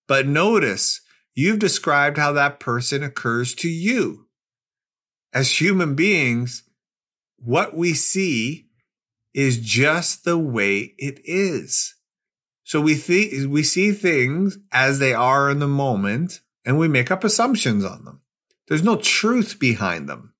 But 0.08 0.26
notice 0.26 1.00
You've 1.34 1.58
described 1.58 2.16
how 2.16 2.32
that 2.32 2.60
person 2.60 3.02
occurs 3.02 3.54
to 3.56 3.68
you. 3.68 4.26
As 5.32 5.60
human 5.60 5.96
beings, 5.96 6.62
what 7.44 7.76
we 7.76 7.94
see 7.94 8.66
is 9.34 9.58
just 9.58 10.24
the 10.24 10.38
way 10.38 10.94
it 10.98 11.20
is. 11.24 11.94
So 12.62 12.80
we 12.80 12.94
think 12.94 13.50
we 13.52 13.62
see 13.62 13.92
things 13.92 14.58
as 14.72 14.98
they 14.98 15.12
are 15.12 15.50
in 15.50 15.58
the 15.58 15.68
moment 15.68 16.40
and 16.64 16.78
we 16.78 16.88
make 16.88 17.10
up 17.10 17.24
assumptions 17.24 17.84
on 17.84 18.04
them. 18.04 18.22
There's 18.68 18.82
no 18.82 18.96
truth 18.96 19.58
behind 19.58 20.08
them. 20.08 20.32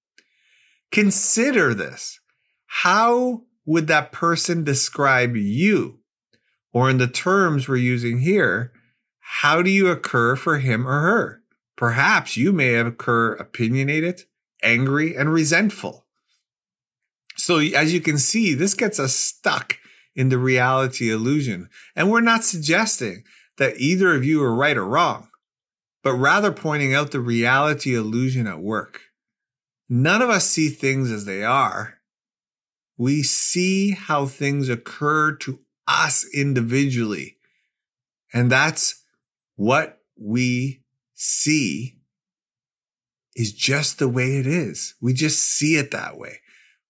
Consider 0.91 1.75
this. 1.75 2.21
How 2.67 3.43
would 3.67 3.87
that 3.89 4.13
person 4.13 4.65
describe 4.65 5.37
you? 5.37 6.01
Or 6.73 6.89
in 6.89 6.99
the 6.99 7.07
terms 7.07 7.69
we're 7.69 7.77
using 7.77 8.21
here, 8.21 8.73
how 9.19 9.61
do 9.63 9.71
you 9.71 9.89
occur 9.89 10.37
for 10.37 10.59
him 10.59 10.87
or 10.87 11.01
her? 11.01 11.43
Perhaps 11.77 12.37
you 12.37 12.53
may 12.53 12.75
occur 12.75 13.35
opinionated, 13.35 14.23
angry, 14.63 15.17
and 15.17 15.33
resentful. 15.33 16.04
So, 17.37 17.59
as 17.59 17.93
you 17.93 18.01
can 18.01 18.19
see, 18.19 18.55
this 18.55 18.75
gets 18.75 18.99
us 18.99 19.15
stuck 19.15 19.79
in 20.15 20.29
the 20.29 20.39
reality 20.39 21.11
illusion. 21.11 21.69
And 21.97 22.11
we're 22.11 22.21
not 22.21 22.45
suggesting 22.45 23.25
that 23.59 23.79
either 23.79 24.15
of 24.15 24.25
you 24.25 24.43
are 24.43 24.55
right 24.55 24.77
or 24.77 24.87
wrong, 24.87 25.29
but 26.03 26.15
rather 26.15 26.53
pointing 26.53 26.95
out 26.95 27.11
the 27.11 27.21
reality 27.21 27.95
illusion 27.95 28.47
at 28.47 28.61
work. 28.61 29.01
None 29.89 30.23
of 30.23 30.31
us 30.31 30.49
see 30.49 30.69
things 30.69 31.11
as 31.11 31.25
they 31.25 31.43
are. 31.43 31.99
We 32.97 33.23
see 33.23 33.91
how 33.93 34.27
things 34.27 34.69
occur 34.69 35.35
to 35.37 35.59
us 35.87 36.25
individually. 36.33 37.37
And 38.33 38.51
that's 38.51 39.03
what 39.57 39.99
we 40.21 40.83
see 41.15 41.97
is 43.35 43.53
just 43.53 43.99
the 43.99 44.09
way 44.09 44.37
it 44.39 44.47
is. 44.47 44.95
We 45.01 45.13
just 45.13 45.41
see 45.41 45.77
it 45.77 45.91
that 45.91 46.17
way. 46.17 46.39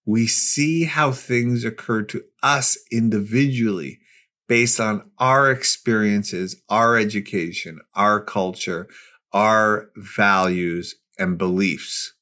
We 0.05 0.27
see 0.27 0.83
how 0.83 1.11
things 1.11 1.65
occur 1.65 2.03
to 2.03 2.23
us 2.43 2.77
individually 2.91 3.99
based 4.47 4.79
on 4.79 5.09
our 5.17 5.51
experiences, 5.51 6.61
our 6.69 6.97
education, 6.97 7.79
our 7.95 8.21
culture, 8.21 8.87
our 9.33 9.89
values 9.95 10.95
and 11.17 11.37
beliefs. 11.37 12.13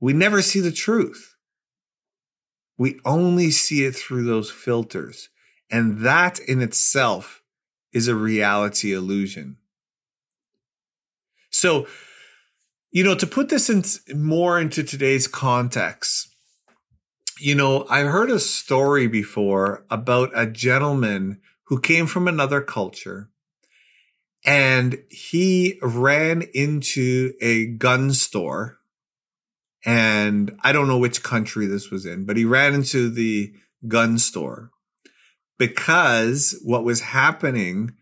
We 0.00 0.12
never 0.12 0.42
see 0.42 0.60
the 0.60 0.72
truth. 0.72 1.34
We 2.76 3.00
only 3.04 3.50
see 3.50 3.84
it 3.84 3.96
through 3.96 4.24
those 4.24 4.50
filters. 4.50 5.28
And 5.70 6.00
that 6.00 6.38
in 6.40 6.60
itself 6.60 7.42
is 7.92 8.08
a 8.08 8.14
reality 8.14 8.92
illusion. 8.92 9.56
So, 11.50 11.86
you 12.90 13.04
know, 13.04 13.14
to 13.14 13.26
put 13.26 13.48
this 13.48 13.70
in 13.70 13.84
more 14.18 14.60
into 14.60 14.82
today's 14.82 15.26
context, 15.28 16.31
you 17.42 17.56
know, 17.56 17.84
I 17.90 18.02
heard 18.02 18.30
a 18.30 18.38
story 18.38 19.08
before 19.08 19.84
about 19.90 20.30
a 20.32 20.46
gentleman 20.46 21.40
who 21.64 21.80
came 21.80 22.06
from 22.06 22.28
another 22.28 22.60
culture 22.60 23.30
and 24.44 25.02
he 25.10 25.78
ran 25.82 26.42
into 26.54 27.32
a 27.40 27.66
gun 27.66 28.12
store 28.12 28.78
and 29.84 30.56
I 30.62 30.70
don't 30.70 30.86
know 30.86 30.98
which 30.98 31.24
country 31.24 31.66
this 31.66 31.90
was 31.90 32.06
in, 32.06 32.24
but 32.24 32.36
he 32.36 32.44
ran 32.44 32.74
into 32.74 33.10
the 33.10 33.52
gun 33.88 34.18
store 34.18 34.70
because 35.58 36.60
what 36.62 36.84
was 36.84 37.00
happening 37.00 37.96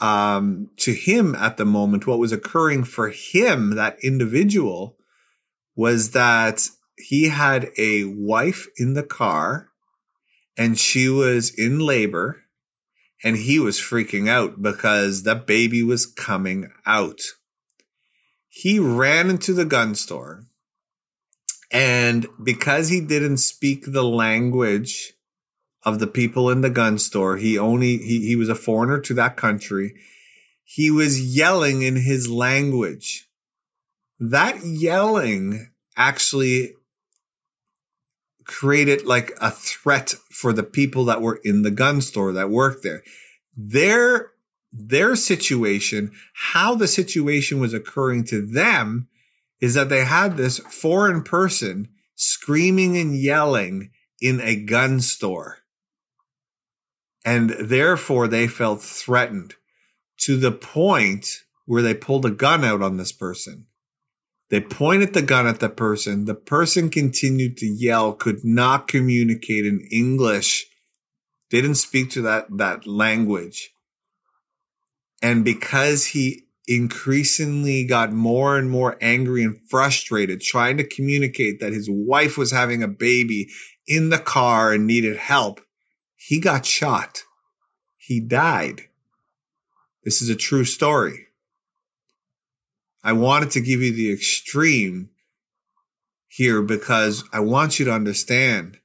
um, 0.00 0.70
to 0.78 0.94
him 0.94 1.34
at 1.34 1.58
the 1.58 1.66
moment, 1.66 2.06
what 2.06 2.18
was 2.18 2.32
occurring 2.32 2.84
for 2.84 3.10
him, 3.10 3.76
that 3.76 3.98
individual, 4.02 4.96
was 5.76 6.12
that 6.12 6.70
he 6.96 7.28
had 7.28 7.70
a 7.78 8.04
wife 8.04 8.66
in 8.76 8.94
the 8.94 9.02
car 9.02 9.68
and 10.56 10.78
she 10.78 11.08
was 11.08 11.50
in 11.50 11.78
labor 11.78 12.42
and 13.24 13.36
he 13.36 13.58
was 13.58 13.78
freaking 13.78 14.28
out 14.28 14.60
because 14.60 15.22
the 15.22 15.34
baby 15.34 15.82
was 15.82 16.06
coming 16.06 16.70
out. 16.86 17.20
He 18.48 18.78
ran 18.78 19.30
into 19.30 19.52
the 19.52 19.64
gun 19.64 19.94
store 19.94 20.46
and 21.72 22.26
because 22.42 22.90
he 22.90 23.00
didn't 23.00 23.38
speak 23.38 23.84
the 23.86 24.04
language 24.04 25.14
of 25.84 25.98
the 25.98 26.06
people 26.06 26.50
in 26.50 26.60
the 26.60 26.70
gun 26.70 26.98
store, 26.98 27.38
he 27.38 27.58
only, 27.58 27.96
he, 27.96 28.26
he 28.26 28.36
was 28.36 28.50
a 28.50 28.54
foreigner 28.54 29.00
to 29.00 29.14
that 29.14 29.36
country. 29.36 29.94
He 30.64 30.90
was 30.90 31.34
yelling 31.34 31.82
in 31.82 31.96
his 31.96 32.28
language. 32.28 33.28
That 34.20 34.64
yelling 34.64 35.70
actually 35.96 36.74
created 38.44 39.04
like 39.06 39.32
a 39.40 39.50
threat 39.50 40.14
for 40.30 40.52
the 40.52 40.62
people 40.62 41.04
that 41.06 41.22
were 41.22 41.40
in 41.44 41.62
the 41.62 41.70
gun 41.70 42.00
store 42.00 42.32
that 42.32 42.50
worked 42.50 42.82
there. 42.82 43.02
Their, 43.56 44.32
their 44.72 45.16
situation, 45.16 46.12
how 46.34 46.74
the 46.74 46.88
situation 46.88 47.60
was 47.60 47.74
occurring 47.74 48.24
to 48.24 48.44
them 48.44 49.08
is 49.60 49.74
that 49.74 49.88
they 49.88 50.04
had 50.04 50.36
this 50.36 50.58
foreign 50.58 51.22
person 51.22 51.88
screaming 52.14 52.96
and 52.96 53.16
yelling 53.16 53.90
in 54.20 54.40
a 54.40 54.56
gun 54.56 55.00
store. 55.00 55.58
And 57.24 57.50
therefore 57.50 58.26
they 58.26 58.48
felt 58.48 58.82
threatened 58.82 59.54
to 60.18 60.36
the 60.36 60.52
point 60.52 61.42
where 61.66 61.82
they 61.82 61.94
pulled 61.94 62.26
a 62.26 62.30
gun 62.30 62.64
out 62.64 62.82
on 62.82 62.96
this 62.96 63.12
person. 63.12 63.66
They 64.52 64.60
pointed 64.60 65.14
the 65.14 65.22
gun 65.22 65.46
at 65.46 65.60
the 65.60 65.70
person. 65.70 66.26
The 66.26 66.34
person 66.34 66.90
continued 66.90 67.56
to 67.56 67.66
yell, 67.66 68.12
could 68.12 68.44
not 68.44 68.86
communicate 68.86 69.64
in 69.64 69.88
English. 69.90 70.66
Didn't 71.48 71.76
speak 71.76 72.10
to 72.10 72.20
that, 72.20 72.58
that 72.58 72.86
language. 72.86 73.70
And 75.22 75.42
because 75.42 76.08
he 76.08 76.42
increasingly 76.68 77.84
got 77.84 78.12
more 78.12 78.58
and 78.58 78.68
more 78.68 78.98
angry 79.00 79.42
and 79.42 79.58
frustrated, 79.70 80.42
trying 80.42 80.76
to 80.76 80.84
communicate 80.84 81.58
that 81.60 81.72
his 81.72 81.88
wife 81.90 82.36
was 82.36 82.52
having 82.52 82.82
a 82.82 82.88
baby 82.88 83.48
in 83.86 84.10
the 84.10 84.18
car 84.18 84.74
and 84.74 84.86
needed 84.86 85.16
help, 85.16 85.62
he 86.14 86.38
got 86.38 86.66
shot. 86.66 87.22
He 87.96 88.20
died. 88.20 88.82
This 90.04 90.20
is 90.20 90.28
a 90.28 90.36
true 90.36 90.66
story. 90.66 91.28
I 93.04 93.12
wanted 93.12 93.50
to 93.52 93.60
give 93.60 93.80
you 93.80 93.92
the 93.92 94.12
extreme 94.12 95.10
here 96.28 96.62
because 96.62 97.24
I 97.32 97.40
want 97.40 97.78
you 97.78 97.84
to 97.86 97.92
understand 97.92 98.78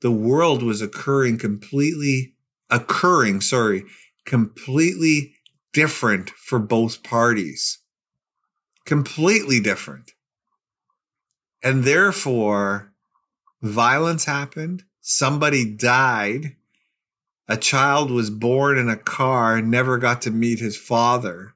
the 0.00 0.10
world 0.10 0.62
was 0.62 0.80
occurring 0.80 1.38
completely, 1.38 2.34
occurring, 2.70 3.40
sorry, 3.40 3.84
completely 4.24 5.34
different 5.72 6.30
for 6.30 6.58
both 6.58 7.02
parties. 7.02 7.78
Completely 8.86 9.60
different. 9.60 10.12
And 11.62 11.84
therefore, 11.84 12.92
violence 13.60 14.24
happened. 14.24 14.84
Somebody 15.00 15.64
died. 15.70 16.56
A 17.48 17.56
child 17.56 18.10
was 18.10 18.30
born 18.30 18.78
in 18.78 18.88
a 18.88 18.96
car 18.96 19.56
and 19.56 19.70
never 19.70 19.98
got 19.98 20.22
to 20.22 20.30
meet 20.30 20.60
his 20.60 20.76
father 20.76 21.54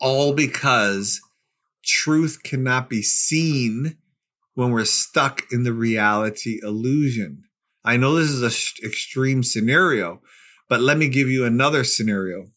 all 0.00 0.32
because 0.32 1.20
truth 1.84 2.42
cannot 2.42 2.88
be 2.88 3.02
seen 3.02 3.96
when 4.54 4.70
we're 4.70 4.84
stuck 4.84 5.42
in 5.52 5.64
the 5.64 5.72
reality 5.72 6.60
illusion. 6.62 7.44
I 7.84 7.96
know 7.96 8.14
this 8.14 8.30
is 8.30 8.42
an 8.42 8.50
sh- 8.50 8.80
extreme 8.82 9.42
scenario, 9.42 10.22
but 10.68 10.80
let 10.80 10.96
me 10.96 11.08
give 11.08 11.28
you 11.28 11.44
another 11.44 11.84
scenario. 11.84 12.48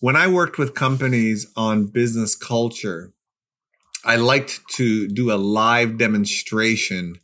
When 0.00 0.16
I 0.16 0.26
worked 0.26 0.58
with 0.58 0.74
companies 0.74 1.46
on 1.56 1.86
business 1.86 2.34
culture, 2.34 3.12
I 4.04 4.16
liked 4.16 4.60
to 4.72 5.08
do 5.08 5.32
a 5.32 5.36
live 5.36 5.96
demonstration 5.96 7.16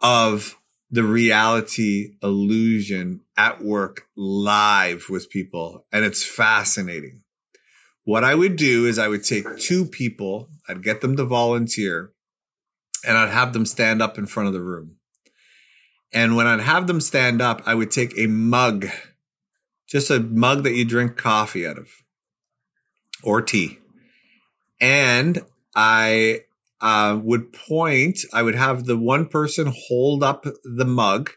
of 0.00 0.56
the 0.90 1.04
reality 1.04 2.14
illusion 2.22 3.20
at 3.36 3.62
work 3.62 4.06
live 4.16 5.06
with 5.10 5.30
people. 5.30 5.84
And 5.92 6.04
it's 6.04 6.24
fascinating. 6.24 7.22
What 8.08 8.24
I 8.24 8.34
would 8.34 8.56
do 8.56 8.86
is 8.86 8.98
I 8.98 9.08
would 9.08 9.22
take 9.22 9.58
two 9.58 9.84
people, 9.84 10.48
I'd 10.66 10.82
get 10.82 11.02
them 11.02 11.14
to 11.18 11.26
volunteer, 11.26 12.14
and 13.06 13.18
I'd 13.18 13.28
have 13.28 13.52
them 13.52 13.66
stand 13.66 14.00
up 14.00 14.16
in 14.16 14.24
front 14.24 14.46
of 14.46 14.54
the 14.54 14.62
room. 14.62 14.96
And 16.10 16.34
when 16.34 16.46
I'd 16.46 16.60
have 16.60 16.86
them 16.86 17.02
stand 17.02 17.42
up, 17.42 17.60
I 17.66 17.74
would 17.74 17.90
take 17.90 18.18
a 18.18 18.26
mug, 18.26 18.86
just 19.86 20.10
a 20.10 20.20
mug 20.20 20.62
that 20.62 20.72
you 20.72 20.86
drink 20.86 21.18
coffee 21.18 21.66
out 21.66 21.76
of 21.76 21.90
or 23.22 23.42
tea. 23.42 23.78
And 24.80 25.44
I 25.76 26.44
uh, 26.80 27.20
would 27.22 27.52
point, 27.52 28.20
I 28.32 28.42
would 28.42 28.54
have 28.54 28.86
the 28.86 28.96
one 28.96 29.26
person 29.26 29.70
hold 29.88 30.22
up 30.22 30.46
the 30.64 30.86
mug 30.86 31.32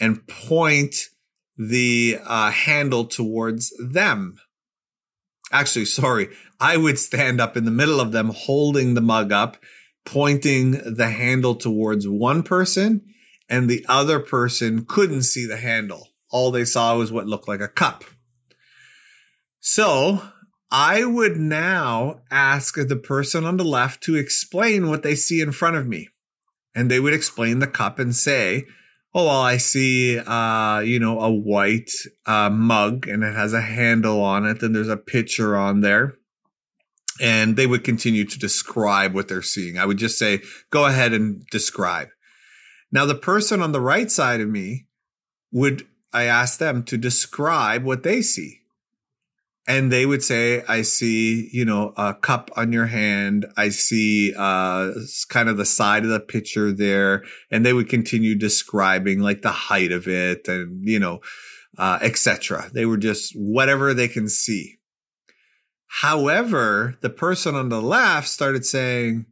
and 0.00 0.26
point 0.26 1.10
the 1.58 2.20
uh, 2.24 2.52
handle 2.52 3.04
towards 3.04 3.70
them 3.78 4.38
actually, 5.52 5.84
sorry, 5.84 6.28
I 6.60 6.76
would 6.76 6.98
stand 6.98 7.40
up 7.40 7.56
in 7.56 7.64
the 7.64 7.70
middle 7.70 8.00
of 8.00 8.12
them 8.12 8.30
holding 8.34 8.94
the 8.94 9.00
mug 9.00 9.32
up, 9.32 9.56
pointing 10.04 10.72
the 10.94 11.10
handle 11.10 11.54
towards 11.54 12.08
one 12.08 12.42
person, 12.42 13.02
and 13.48 13.68
the 13.68 13.84
other 13.88 14.20
person 14.20 14.84
couldn't 14.84 15.22
see 15.22 15.46
the 15.46 15.56
handle. 15.56 16.08
All 16.30 16.50
they 16.50 16.64
saw 16.64 16.96
was 16.98 17.12
what 17.12 17.26
looked 17.26 17.48
like 17.48 17.60
a 17.60 17.68
cup. 17.68 18.04
So 19.60 20.22
I 20.70 21.04
would 21.04 21.36
now 21.36 22.22
ask 22.30 22.74
the 22.74 22.96
person 22.96 23.44
on 23.44 23.56
the 23.56 23.64
left 23.64 24.02
to 24.04 24.16
explain 24.16 24.88
what 24.88 25.02
they 25.02 25.14
see 25.14 25.40
in 25.40 25.52
front 25.52 25.76
of 25.76 25.86
me. 25.86 26.08
And 26.74 26.90
they 26.90 27.00
would 27.00 27.14
explain 27.14 27.60
the 27.60 27.66
cup 27.66 27.98
and 27.98 28.14
say, 28.14 28.64
oh, 29.16 29.24
well, 29.24 29.40
I 29.40 29.56
see, 29.56 30.18
uh, 30.18 30.80
you 30.80 31.00
know, 31.00 31.18
a 31.20 31.32
white 31.32 31.90
uh, 32.26 32.50
mug 32.50 33.08
and 33.08 33.24
it 33.24 33.34
has 33.34 33.54
a 33.54 33.62
handle 33.62 34.20
on 34.20 34.44
it, 34.44 34.62
and 34.62 34.76
there's 34.76 34.90
a 34.90 34.96
picture 34.98 35.56
on 35.56 35.80
there. 35.80 36.16
And 37.18 37.56
they 37.56 37.66
would 37.66 37.82
continue 37.82 38.26
to 38.26 38.38
describe 38.38 39.14
what 39.14 39.28
they're 39.28 39.40
seeing. 39.40 39.78
I 39.78 39.86
would 39.86 39.96
just 39.96 40.18
say, 40.18 40.42
go 40.68 40.84
ahead 40.84 41.14
and 41.14 41.46
describe. 41.46 42.08
Now, 42.92 43.06
the 43.06 43.14
person 43.14 43.62
on 43.62 43.72
the 43.72 43.80
right 43.80 44.10
side 44.10 44.42
of 44.42 44.50
me 44.50 44.86
would, 45.50 45.86
I 46.12 46.24
ask 46.24 46.58
them 46.58 46.82
to 46.84 46.98
describe 46.98 47.84
what 47.84 48.02
they 48.02 48.20
see 48.20 48.60
and 49.66 49.90
they 49.90 50.06
would 50.06 50.22
say, 50.22 50.62
I 50.68 50.82
see, 50.82 51.48
you 51.52 51.64
know, 51.64 51.92
a 51.96 52.14
cup 52.14 52.50
on 52.56 52.72
your 52.72 52.86
hand. 52.86 53.46
I 53.56 53.70
see, 53.70 54.32
uh, 54.36 54.92
kind 55.28 55.48
of 55.48 55.56
the 55.56 55.64
side 55.64 56.04
of 56.04 56.10
the 56.10 56.20
picture 56.20 56.70
there. 56.72 57.24
And 57.50 57.66
they 57.66 57.72
would 57.72 57.88
continue 57.88 58.36
describing 58.36 59.18
like 59.20 59.42
the 59.42 59.50
height 59.50 59.90
of 59.90 60.06
it 60.06 60.46
and, 60.46 60.88
you 60.88 61.00
know, 61.00 61.20
uh, 61.78 61.98
etc. 62.00 62.70
They 62.72 62.86
were 62.86 62.96
just 62.96 63.32
whatever 63.34 63.92
they 63.92 64.08
can 64.08 64.28
see. 64.28 64.76
However, 66.00 66.96
the 67.00 67.10
person 67.10 67.54
on 67.54 67.68
the 67.68 67.82
left 67.82 68.28
started 68.28 68.64
saying, 68.64 69.26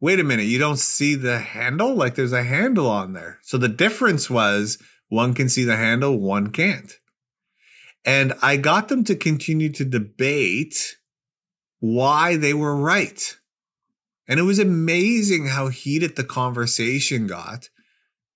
wait 0.00 0.20
a 0.20 0.24
minute, 0.24 0.46
you 0.46 0.58
don't 0.58 0.78
see 0.78 1.14
the 1.14 1.38
handle? 1.38 1.94
Like 1.94 2.14
there's 2.14 2.32
a 2.32 2.44
handle 2.44 2.88
on 2.88 3.14
there. 3.14 3.38
So 3.42 3.56
the 3.56 3.68
difference 3.68 4.28
was 4.28 4.78
one 5.08 5.32
can 5.32 5.48
see 5.48 5.64
the 5.64 5.76
handle, 5.76 6.18
one 6.18 6.50
can't. 6.50 6.92
And 8.06 8.34
I 8.40 8.56
got 8.56 8.86
them 8.86 9.02
to 9.04 9.16
continue 9.16 9.68
to 9.72 9.84
debate 9.84 10.96
why 11.80 12.36
they 12.36 12.54
were 12.54 12.76
right. 12.76 13.36
And 14.28 14.38
it 14.38 14.44
was 14.44 14.60
amazing 14.60 15.48
how 15.48 15.68
heated 15.68 16.14
the 16.14 16.24
conversation 16.24 17.26
got. 17.26 17.68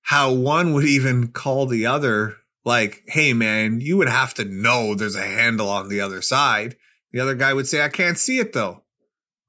How 0.02 0.32
one 0.32 0.72
would 0.72 0.86
even 0.86 1.28
call 1.28 1.66
the 1.66 1.86
other, 1.86 2.36
like, 2.64 3.04
hey 3.06 3.32
man, 3.32 3.80
you 3.80 3.96
would 3.96 4.08
have 4.08 4.34
to 4.34 4.44
know 4.44 4.94
there's 4.94 5.14
a 5.14 5.22
handle 5.22 5.68
on 5.68 5.88
the 5.88 6.00
other 6.00 6.20
side. 6.20 6.76
The 7.12 7.20
other 7.20 7.36
guy 7.36 7.54
would 7.54 7.68
say, 7.68 7.82
I 7.82 7.88
can't 7.88 8.18
see 8.18 8.38
it 8.38 8.52
though. 8.52 8.82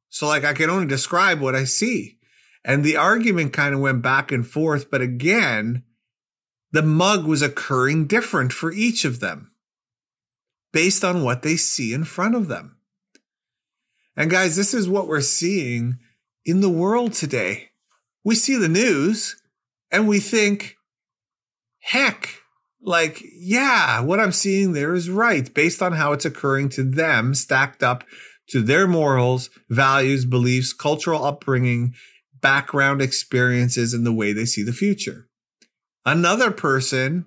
So 0.09 0.27
like 0.27 0.43
I 0.43 0.53
can 0.53 0.69
only 0.69 0.87
describe 0.87 1.41
what 1.41 1.55
I 1.55 1.63
see. 1.63 2.19
And 2.63 2.83
the 2.83 2.95
argument 2.95 3.53
kind 3.53 3.73
of 3.73 3.81
went 3.81 4.03
back 4.03 4.31
and 4.31 4.45
forth. 4.45 4.91
But 4.91 5.01
again, 5.01 5.83
the 6.71 6.83
mug 6.83 7.25
was 7.25 7.41
occurring 7.41 8.05
different 8.05 8.53
for 8.53 8.71
each 8.71 9.03
of 9.03 9.19
them 9.19 9.50
based 10.71 11.03
on 11.03 11.23
what 11.23 11.41
they 11.41 11.55
see 11.55 11.93
in 11.93 12.03
front 12.03 12.35
of 12.35 12.47
them. 12.47 12.77
And 14.15 14.29
guys, 14.29 14.55
this 14.55 14.73
is 14.73 14.89
what 14.89 15.07
we're 15.07 15.21
seeing 15.21 15.97
in 16.45 16.61
the 16.61 16.69
world 16.69 17.13
today. 17.13 17.69
We 18.23 18.35
see 18.35 18.55
the 18.55 18.69
news 18.69 19.41
and 19.91 20.07
we 20.07 20.19
think, 20.19 20.75
heck, 21.79 22.29
like, 22.81 23.21
yeah, 23.33 24.01
what 24.01 24.19
I'm 24.19 24.31
seeing 24.31 24.73
there 24.73 24.93
is 24.93 25.09
right 25.09 25.53
based 25.53 25.81
on 25.81 25.93
how 25.93 26.13
it's 26.13 26.25
occurring 26.25 26.69
to 26.69 26.83
them, 26.83 27.33
stacked 27.35 27.83
up 27.83 28.03
to 28.49 28.61
their 28.61 28.87
morals, 28.87 29.49
values, 29.69 30.25
beliefs, 30.25 30.73
cultural 30.73 31.23
upbringing, 31.23 31.93
background 32.41 33.01
experiences, 33.01 33.93
and 33.93 34.05
the 34.05 34.13
way 34.13 34.33
they 34.33 34.45
see 34.45 34.63
the 34.63 34.73
future. 34.73 35.27
Another 36.05 36.51
person 36.51 37.25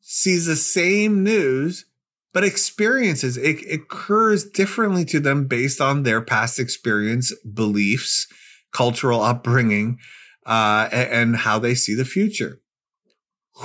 sees 0.00 0.46
the 0.46 0.56
same 0.56 1.22
news, 1.22 1.84
but 2.32 2.44
experiences 2.44 3.36
it, 3.36 3.62
it 3.64 3.82
occurs 3.82 4.44
differently 4.44 5.04
to 5.06 5.20
them 5.20 5.46
based 5.46 5.80
on 5.80 6.02
their 6.02 6.20
past 6.20 6.58
experience, 6.58 7.32
beliefs, 7.40 8.26
cultural 8.72 9.22
upbringing, 9.22 9.98
uh, 10.46 10.88
and, 10.90 11.10
and 11.10 11.36
how 11.36 11.58
they 11.58 11.74
see 11.74 11.94
the 11.94 12.04
future. 12.04 12.60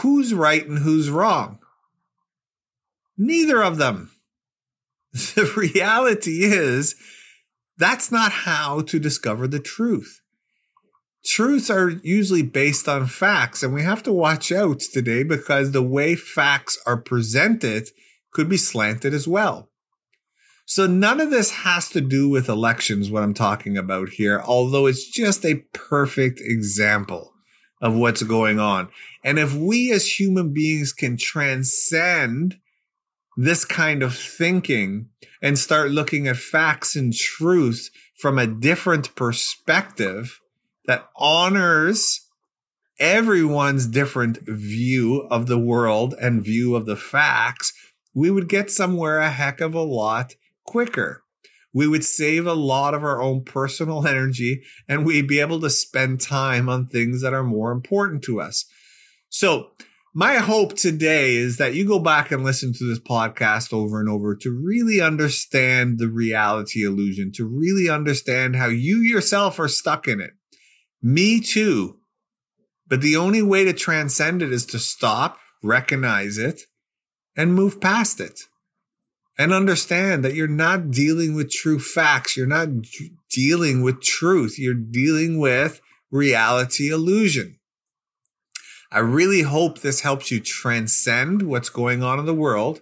Who's 0.01 0.33
right 0.33 0.67
and 0.67 0.79
who's 0.79 1.09
wrong? 1.09 1.59
Neither 3.17 3.63
of 3.63 3.77
them. 3.77 4.11
The 5.35 5.51
reality 5.55 6.43
is 6.43 6.95
that's 7.77 8.11
not 8.11 8.31
how 8.31 8.81
to 8.81 8.99
discover 8.99 9.47
the 9.47 9.59
truth. 9.59 10.21
Truths 11.25 11.71
are 11.71 11.89
usually 11.89 12.43
based 12.43 12.87
on 12.87 13.07
facts, 13.07 13.63
and 13.63 13.73
we 13.73 13.81
have 13.81 14.03
to 14.03 14.13
watch 14.13 14.51
out 14.51 14.79
today 14.79 15.23
because 15.23 15.71
the 15.71 15.81
way 15.81 16.15
facts 16.15 16.77
are 16.85 16.97
presented 16.97 17.89
could 18.37 18.47
be 18.47 18.55
slanted 18.55 19.15
as 19.15 19.27
well. 19.27 19.67
So 20.63 20.85
none 20.85 21.19
of 21.19 21.31
this 21.31 21.49
has 21.49 21.89
to 21.89 22.01
do 22.01 22.29
with 22.29 22.47
elections, 22.47 23.09
what 23.09 23.23
I'm 23.23 23.33
talking 23.33 23.75
about 23.79 24.09
here, 24.09 24.43
although 24.45 24.85
it's 24.85 25.09
just 25.09 25.43
a 25.43 25.63
perfect 25.73 26.39
example 26.39 27.33
of 27.81 27.95
what's 27.95 28.21
going 28.21 28.59
on. 28.59 28.89
And 29.23 29.39
if 29.39 29.55
we 29.55 29.91
as 29.91 30.19
human 30.19 30.53
beings 30.53 30.93
can 30.93 31.17
transcend 31.17 32.59
this 33.37 33.65
kind 33.65 34.03
of 34.03 34.15
thinking 34.15 35.09
and 35.41 35.57
start 35.57 35.89
looking 35.89 36.27
at 36.27 36.37
facts 36.37 36.95
and 36.95 37.11
truth 37.11 37.89
from 38.15 38.37
a 38.37 38.45
different 38.45 39.15
perspective 39.15 40.39
that 40.85 41.09
honors 41.15 42.27
everyone's 42.99 43.87
different 43.87 44.37
view 44.47 45.27
of 45.31 45.47
the 45.47 45.57
world 45.57 46.13
and 46.21 46.43
view 46.43 46.75
of 46.75 46.85
the 46.85 46.95
facts, 46.95 47.73
we 48.17 48.31
would 48.31 48.49
get 48.49 48.71
somewhere 48.71 49.19
a 49.19 49.29
heck 49.29 49.61
of 49.61 49.75
a 49.75 49.81
lot 49.81 50.33
quicker. 50.65 51.21
We 51.71 51.87
would 51.87 52.03
save 52.03 52.47
a 52.47 52.53
lot 52.53 52.95
of 52.95 53.03
our 53.03 53.21
own 53.21 53.43
personal 53.43 54.07
energy 54.07 54.63
and 54.89 55.05
we'd 55.05 55.27
be 55.27 55.39
able 55.39 55.59
to 55.59 55.69
spend 55.69 56.19
time 56.19 56.67
on 56.67 56.87
things 56.87 57.21
that 57.21 57.35
are 57.35 57.43
more 57.43 57.71
important 57.71 58.23
to 58.23 58.41
us. 58.41 58.65
So 59.29 59.69
my 60.15 60.37
hope 60.37 60.75
today 60.75 61.35
is 61.35 61.57
that 61.57 61.75
you 61.75 61.87
go 61.87 61.99
back 61.99 62.31
and 62.31 62.43
listen 62.43 62.73
to 62.73 62.89
this 62.89 62.97
podcast 62.97 63.71
over 63.71 63.99
and 63.99 64.09
over 64.09 64.35
to 64.37 64.49
really 64.49 64.99
understand 64.99 65.99
the 65.99 66.09
reality 66.09 66.83
illusion, 66.83 67.31
to 67.35 67.45
really 67.45 67.87
understand 67.87 68.55
how 68.55 68.65
you 68.65 68.97
yourself 68.97 69.59
are 69.59 69.67
stuck 69.67 70.07
in 70.07 70.19
it. 70.19 70.31
Me 71.03 71.39
too. 71.39 71.99
But 72.87 73.01
the 73.01 73.15
only 73.15 73.43
way 73.43 73.63
to 73.63 73.73
transcend 73.73 74.41
it 74.41 74.51
is 74.51 74.65
to 74.67 74.79
stop, 74.79 75.37
recognize 75.61 76.39
it, 76.39 76.61
and 77.37 77.53
move 77.53 77.79
past 77.79 78.19
it. 78.19 78.41
And 79.39 79.53
understand 79.53 80.25
that 80.25 80.33
you're 80.33 80.47
not 80.47 80.89
dealing 80.89 81.35
with 81.35 81.51
true 81.51 81.79
facts. 81.79 82.35
You're 82.35 82.47
not 82.47 82.69
dealing 83.29 83.83
with 83.83 84.01
truth. 84.01 84.57
You're 84.57 84.73
dealing 84.73 85.37
with 85.37 85.79
reality 86.09 86.89
illusion. 86.89 87.59
I 88.91 88.99
really 88.99 89.41
hope 89.43 89.79
this 89.79 90.01
helps 90.01 90.31
you 90.31 90.39
transcend 90.39 91.43
what's 91.43 91.69
going 91.69 92.01
on 92.01 92.19
in 92.19 92.25
the 92.25 92.33
world, 92.33 92.81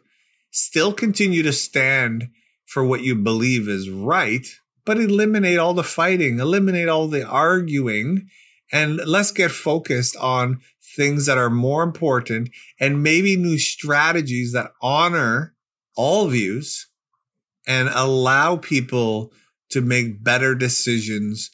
still 0.51 0.93
continue 0.93 1.43
to 1.43 1.51
stand 1.51 2.29
for 2.65 2.85
what 2.85 3.03
you 3.03 3.15
believe 3.15 3.67
is 3.67 3.89
right, 3.89 4.47
but 4.85 4.97
eliminate 4.97 5.57
all 5.57 5.73
the 5.73 5.83
fighting, 5.83 6.39
eliminate 6.39 6.87
all 6.87 7.07
the 7.07 7.25
arguing, 7.25 8.29
and 8.71 8.97
let's 9.05 9.31
get 9.31 9.51
focused 9.51 10.15
on 10.17 10.61
things 10.95 11.25
that 11.25 11.37
are 11.37 11.49
more 11.49 11.83
important 11.83 12.49
and 12.79 13.03
maybe 13.03 13.35
new 13.35 13.57
strategies 13.57 14.53
that 14.53 14.71
honor 14.81 15.53
all 15.95 16.27
views 16.27 16.87
and 17.67 17.89
allow 17.93 18.55
people 18.57 19.31
to 19.71 19.81
make 19.81 20.23
better 20.23 20.55
decisions 20.55 21.51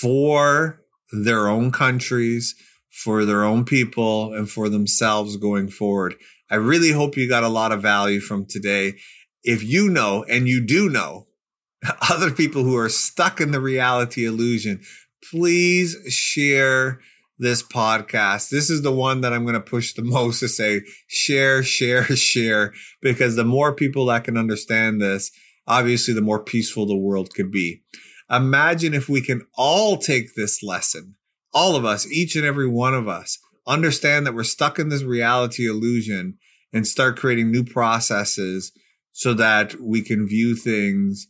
for 0.00 0.80
their 1.12 1.48
own 1.48 1.70
countries, 1.70 2.54
for 2.90 3.24
their 3.24 3.44
own 3.44 3.64
people 3.64 4.32
and 4.34 4.50
for 4.50 4.68
themselves 4.68 5.36
going 5.36 5.68
forward. 5.68 6.14
I 6.50 6.56
really 6.56 6.90
hope 6.90 7.16
you 7.16 7.28
got 7.28 7.44
a 7.44 7.48
lot 7.48 7.72
of 7.72 7.82
value 7.82 8.20
from 8.20 8.46
today. 8.46 8.94
If 9.42 9.62
you 9.62 9.88
know, 9.88 10.24
and 10.28 10.48
you 10.48 10.64
do 10.64 10.88
know, 10.88 11.26
other 12.10 12.30
people 12.30 12.62
who 12.62 12.76
are 12.76 12.88
stuck 12.88 13.40
in 13.40 13.52
the 13.52 13.60
reality 13.60 14.24
illusion, 14.24 14.82
please 15.30 15.96
share 16.08 17.00
this 17.38 17.62
podcast. 17.62 18.50
This 18.50 18.70
is 18.70 18.82
the 18.82 18.92
one 18.92 19.20
that 19.20 19.32
I'm 19.32 19.44
going 19.44 19.54
to 19.54 19.60
push 19.60 19.92
the 19.92 20.02
most 20.04 20.40
to 20.40 20.48
say 20.48 20.82
share, 21.06 21.62
share, 21.62 22.04
share, 22.16 22.72
because 23.00 23.36
the 23.36 23.44
more 23.44 23.74
people 23.74 24.06
that 24.06 24.24
can 24.24 24.36
understand 24.36 25.00
this, 25.00 25.30
obviously 25.66 26.14
the 26.14 26.20
more 26.20 26.42
peaceful 26.42 26.86
the 26.86 26.96
world 26.96 27.34
could 27.34 27.50
be. 27.50 27.82
Imagine 28.30 28.92
if 28.94 29.08
we 29.08 29.20
can 29.20 29.46
all 29.56 29.96
take 29.96 30.34
this 30.34 30.62
lesson 30.62 31.16
all 31.56 31.74
of 31.74 31.86
us, 31.86 32.06
each 32.12 32.36
and 32.36 32.44
every 32.44 32.68
one 32.68 32.92
of 32.92 33.08
us, 33.08 33.38
understand 33.66 34.26
that 34.26 34.34
we're 34.34 34.44
stuck 34.44 34.78
in 34.78 34.90
this 34.90 35.02
reality 35.02 35.66
illusion 35.66 36.36
and 36.70 36.86
start 36.86 37.18
creating 37.18 37.50
new 37.50 37.64
processes 37.64 38.72
so 39.10 39.32
that 39.32 39.74
we 39.80 40.02
can 40.02 40.28
view 40.28 40.54
things 40.54 41.28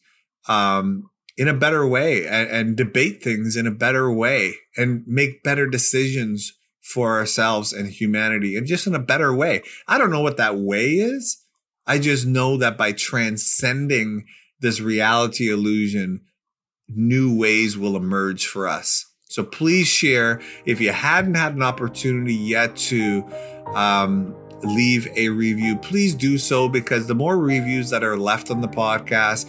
um, 0.49 1.09
in 1.37 1.49
a 1.49 1.55
better 1.55 1.87
way 1.87 2.27
and, 2.27 2.49
and 2.49 2.77
debate 2.77 3.22
things 3.22 3.57
in 3.57 3.66
a 3.66 3.70
better 3.70 4.11
way 4.11 4.55
and 4.77 5.05
make 5.07 5.42
better 5.42 5.66
decisions 5.66 6.53
for 6.81 7.16
ourselves 7.16 7.72
and 7.72 7.88
humanity 7.88 8.57
and 8.57 8.66
just 8.66 8.87
in 8.87 8.94
a 8.94 9.01
better 9.01 9.35
way. 9.35 9.62
I 9.88 9.99
don't 9.99 10.11
know 10.11 10.22
what 10.22 10.37
that 10.37 10.57
way 10.57 10.92
is. 10.94 11.42
I 11.87 11.99
just 11.99 12.27
know 12.27 12.57
that 12.57 12.79
by 12.79 12.92
transcending 12.92 14.27
this 14.61 14.81
reality 14.81 15.51
illusion, 15.51 16.22
new 16.88 17.37
ways 17.37 17.77
will 17.77 17.96
emerge 17.96 18.46
for 18.46 18.66
us. 18.66 19.05
So 19.29 19.44
please 19.44 19.87
share. 19.87 20.40
If 20.64 20.81
you 20.81 20.92
hadn't 20.92 21.35
had 21.35 21.55
an 21.55 21.62
opportunity 21.62 22.35
yet 22.35 22.77
to 22.77 23.25
um, 23.75 24.35
leave 24.62 25.09
a 25.16 25.29
review, 25.29 25.77
please 25.77 26.14
do 26.14 26.38
so 26.38 26.68
because 26.68 27.07
the 27.07 27.14
more 27.14 27.37
reviews 27.37 27.90
that 27.90 28.05
are 28.05 28.16
left 28.16 28.51
on 28.51 28.61
the 28.61 28.68
podcast, 28.68 29.46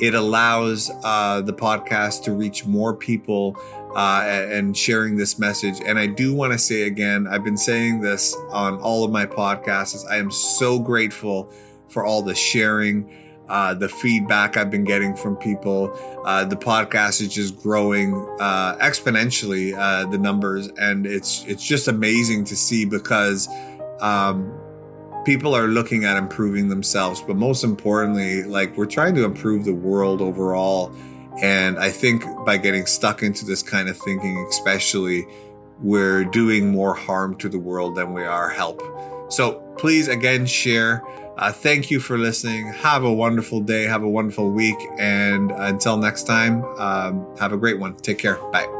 it 0.00 0.14
allows 0.14 0.90
uh, 1.04 1.40
the 1.40 1.52
podcast 1.52 2.22
to 2.24 2.32
reach 2.32 2.66
more 2.66 2.94
people 2.94 3.56
uh, 3.96 4.22
and 4.26 4.76
sharing 4.76 5.16
this 5.16 5.38
message. 5.38 5.80
And 5.84 5.98
I 5.98 6.06
do 6.06 6.34
want 6.34 6.52
to 6.52 6.58
say 6.58 6.82
again, 6.82 7.26
I've 7.26 7.44
been 7.44 7.56
saying 7.56 8.00
this 8.00 8.34
on 8.50 8.78
all 8.80 9.04
of 9.04 9.10
my 9.10 9.26
podcasts. 9.26 10.06
I 10.08 10.16
am 10.16 10.30
so 10.30 10.78
grateful 10.78 11.52
for 11.88 12.04
all 12.04 12.22
the 12.22 12.34
sharing 12.34 13.10
uh, 13.48 13.74
the 13.74 13.88
feedback 13.88 14.56
I've 14.56 14.70
been 14.70 14.84
getting 14.84 15.16
from 15.16 15.36
people. 15.36 15.98
Uh, 16.24 16.44
the 16.44 16.56
podcast 16.56 17.20
is 17.22 17.28
just 17.28 17.58
growing 17.62 18.14
uh, 18.38 18.76
exponentially, 18.76 19.74
uh, 19.76 20.04
the 20.10 20.18
numbers, 20.18 20.68
and 20.78 21.06
it's 21.06 21.44
it's 21.46 21.66
just 21.66 21.88
amazing 21.88 22.44
to 22.44 22.56
see 22.56 22.84
because 22.84 23.48
um, 24.00 24.52
people 25.28 25.54
are 25.54 25.68
looking 25.68 26.06
at 26.06 26.16
improving 26.16 26.70
themselves, 26.70 27.20
but 27.20 27.36
most 27.36 27.62
importantly, 27.62 28.44
like 28.44 28.74
we're 28.78 28.86
trying 28.86 29.14
to 29.14 29.24
improve 29.24 29.66
the 29.66 29.74
world 29.74 30.22
overall. 30.22 30.90
And 31.42 31.78
I 31.78 31.90
think 31.90 32.24
by 32.46 32.56
getting 32.56 32.86
stuck 32.86 33.22
into 33.22 33.44
this 33.44 33.62
kind 33.62 33.90
of 33.90 33.98
thinking, 33.98 34.46
especially, 34.48 35.26
we're 35.82 36.24
doing 36.24 36.70
more 36.70 36.94
harm 36.94 37.36
to 37.40 37.50
the 37.50 37.58
world 37.58 37.94
than 37.94 38.14
we 38.14 38.24
are 38.24 38.48
help. 38.48 38.80
So 39.30 39.56
please, 39.76 40.08
again, 40.08 40.46
share. 40.46 41.04
Uh, 41.36 41.52
thank 41.52 41.90
you 41.90 42.00
for 42.00 42.16
listening. 42.16 42.72
Have 42.72 43.04
a 43.04 43.12
wonderful 43.12 43.60
day. 43.60 43.84
Have 43.84 44.04
a 44.04 44.08
wonderful 44.08 44.50
week. 44.50 44.78
And 44.98 45.52
until 45.52 45.98
next 45.98 46.22
time, 46.22 46.64
um, 46.78 47.36
have 47.38 47.52
a 47.52 47.58
great 47.58 47.78
one. 47.78 47.96
Take 47.96 48.16
care. 48.16 48.36
Bye. 48.50 48.77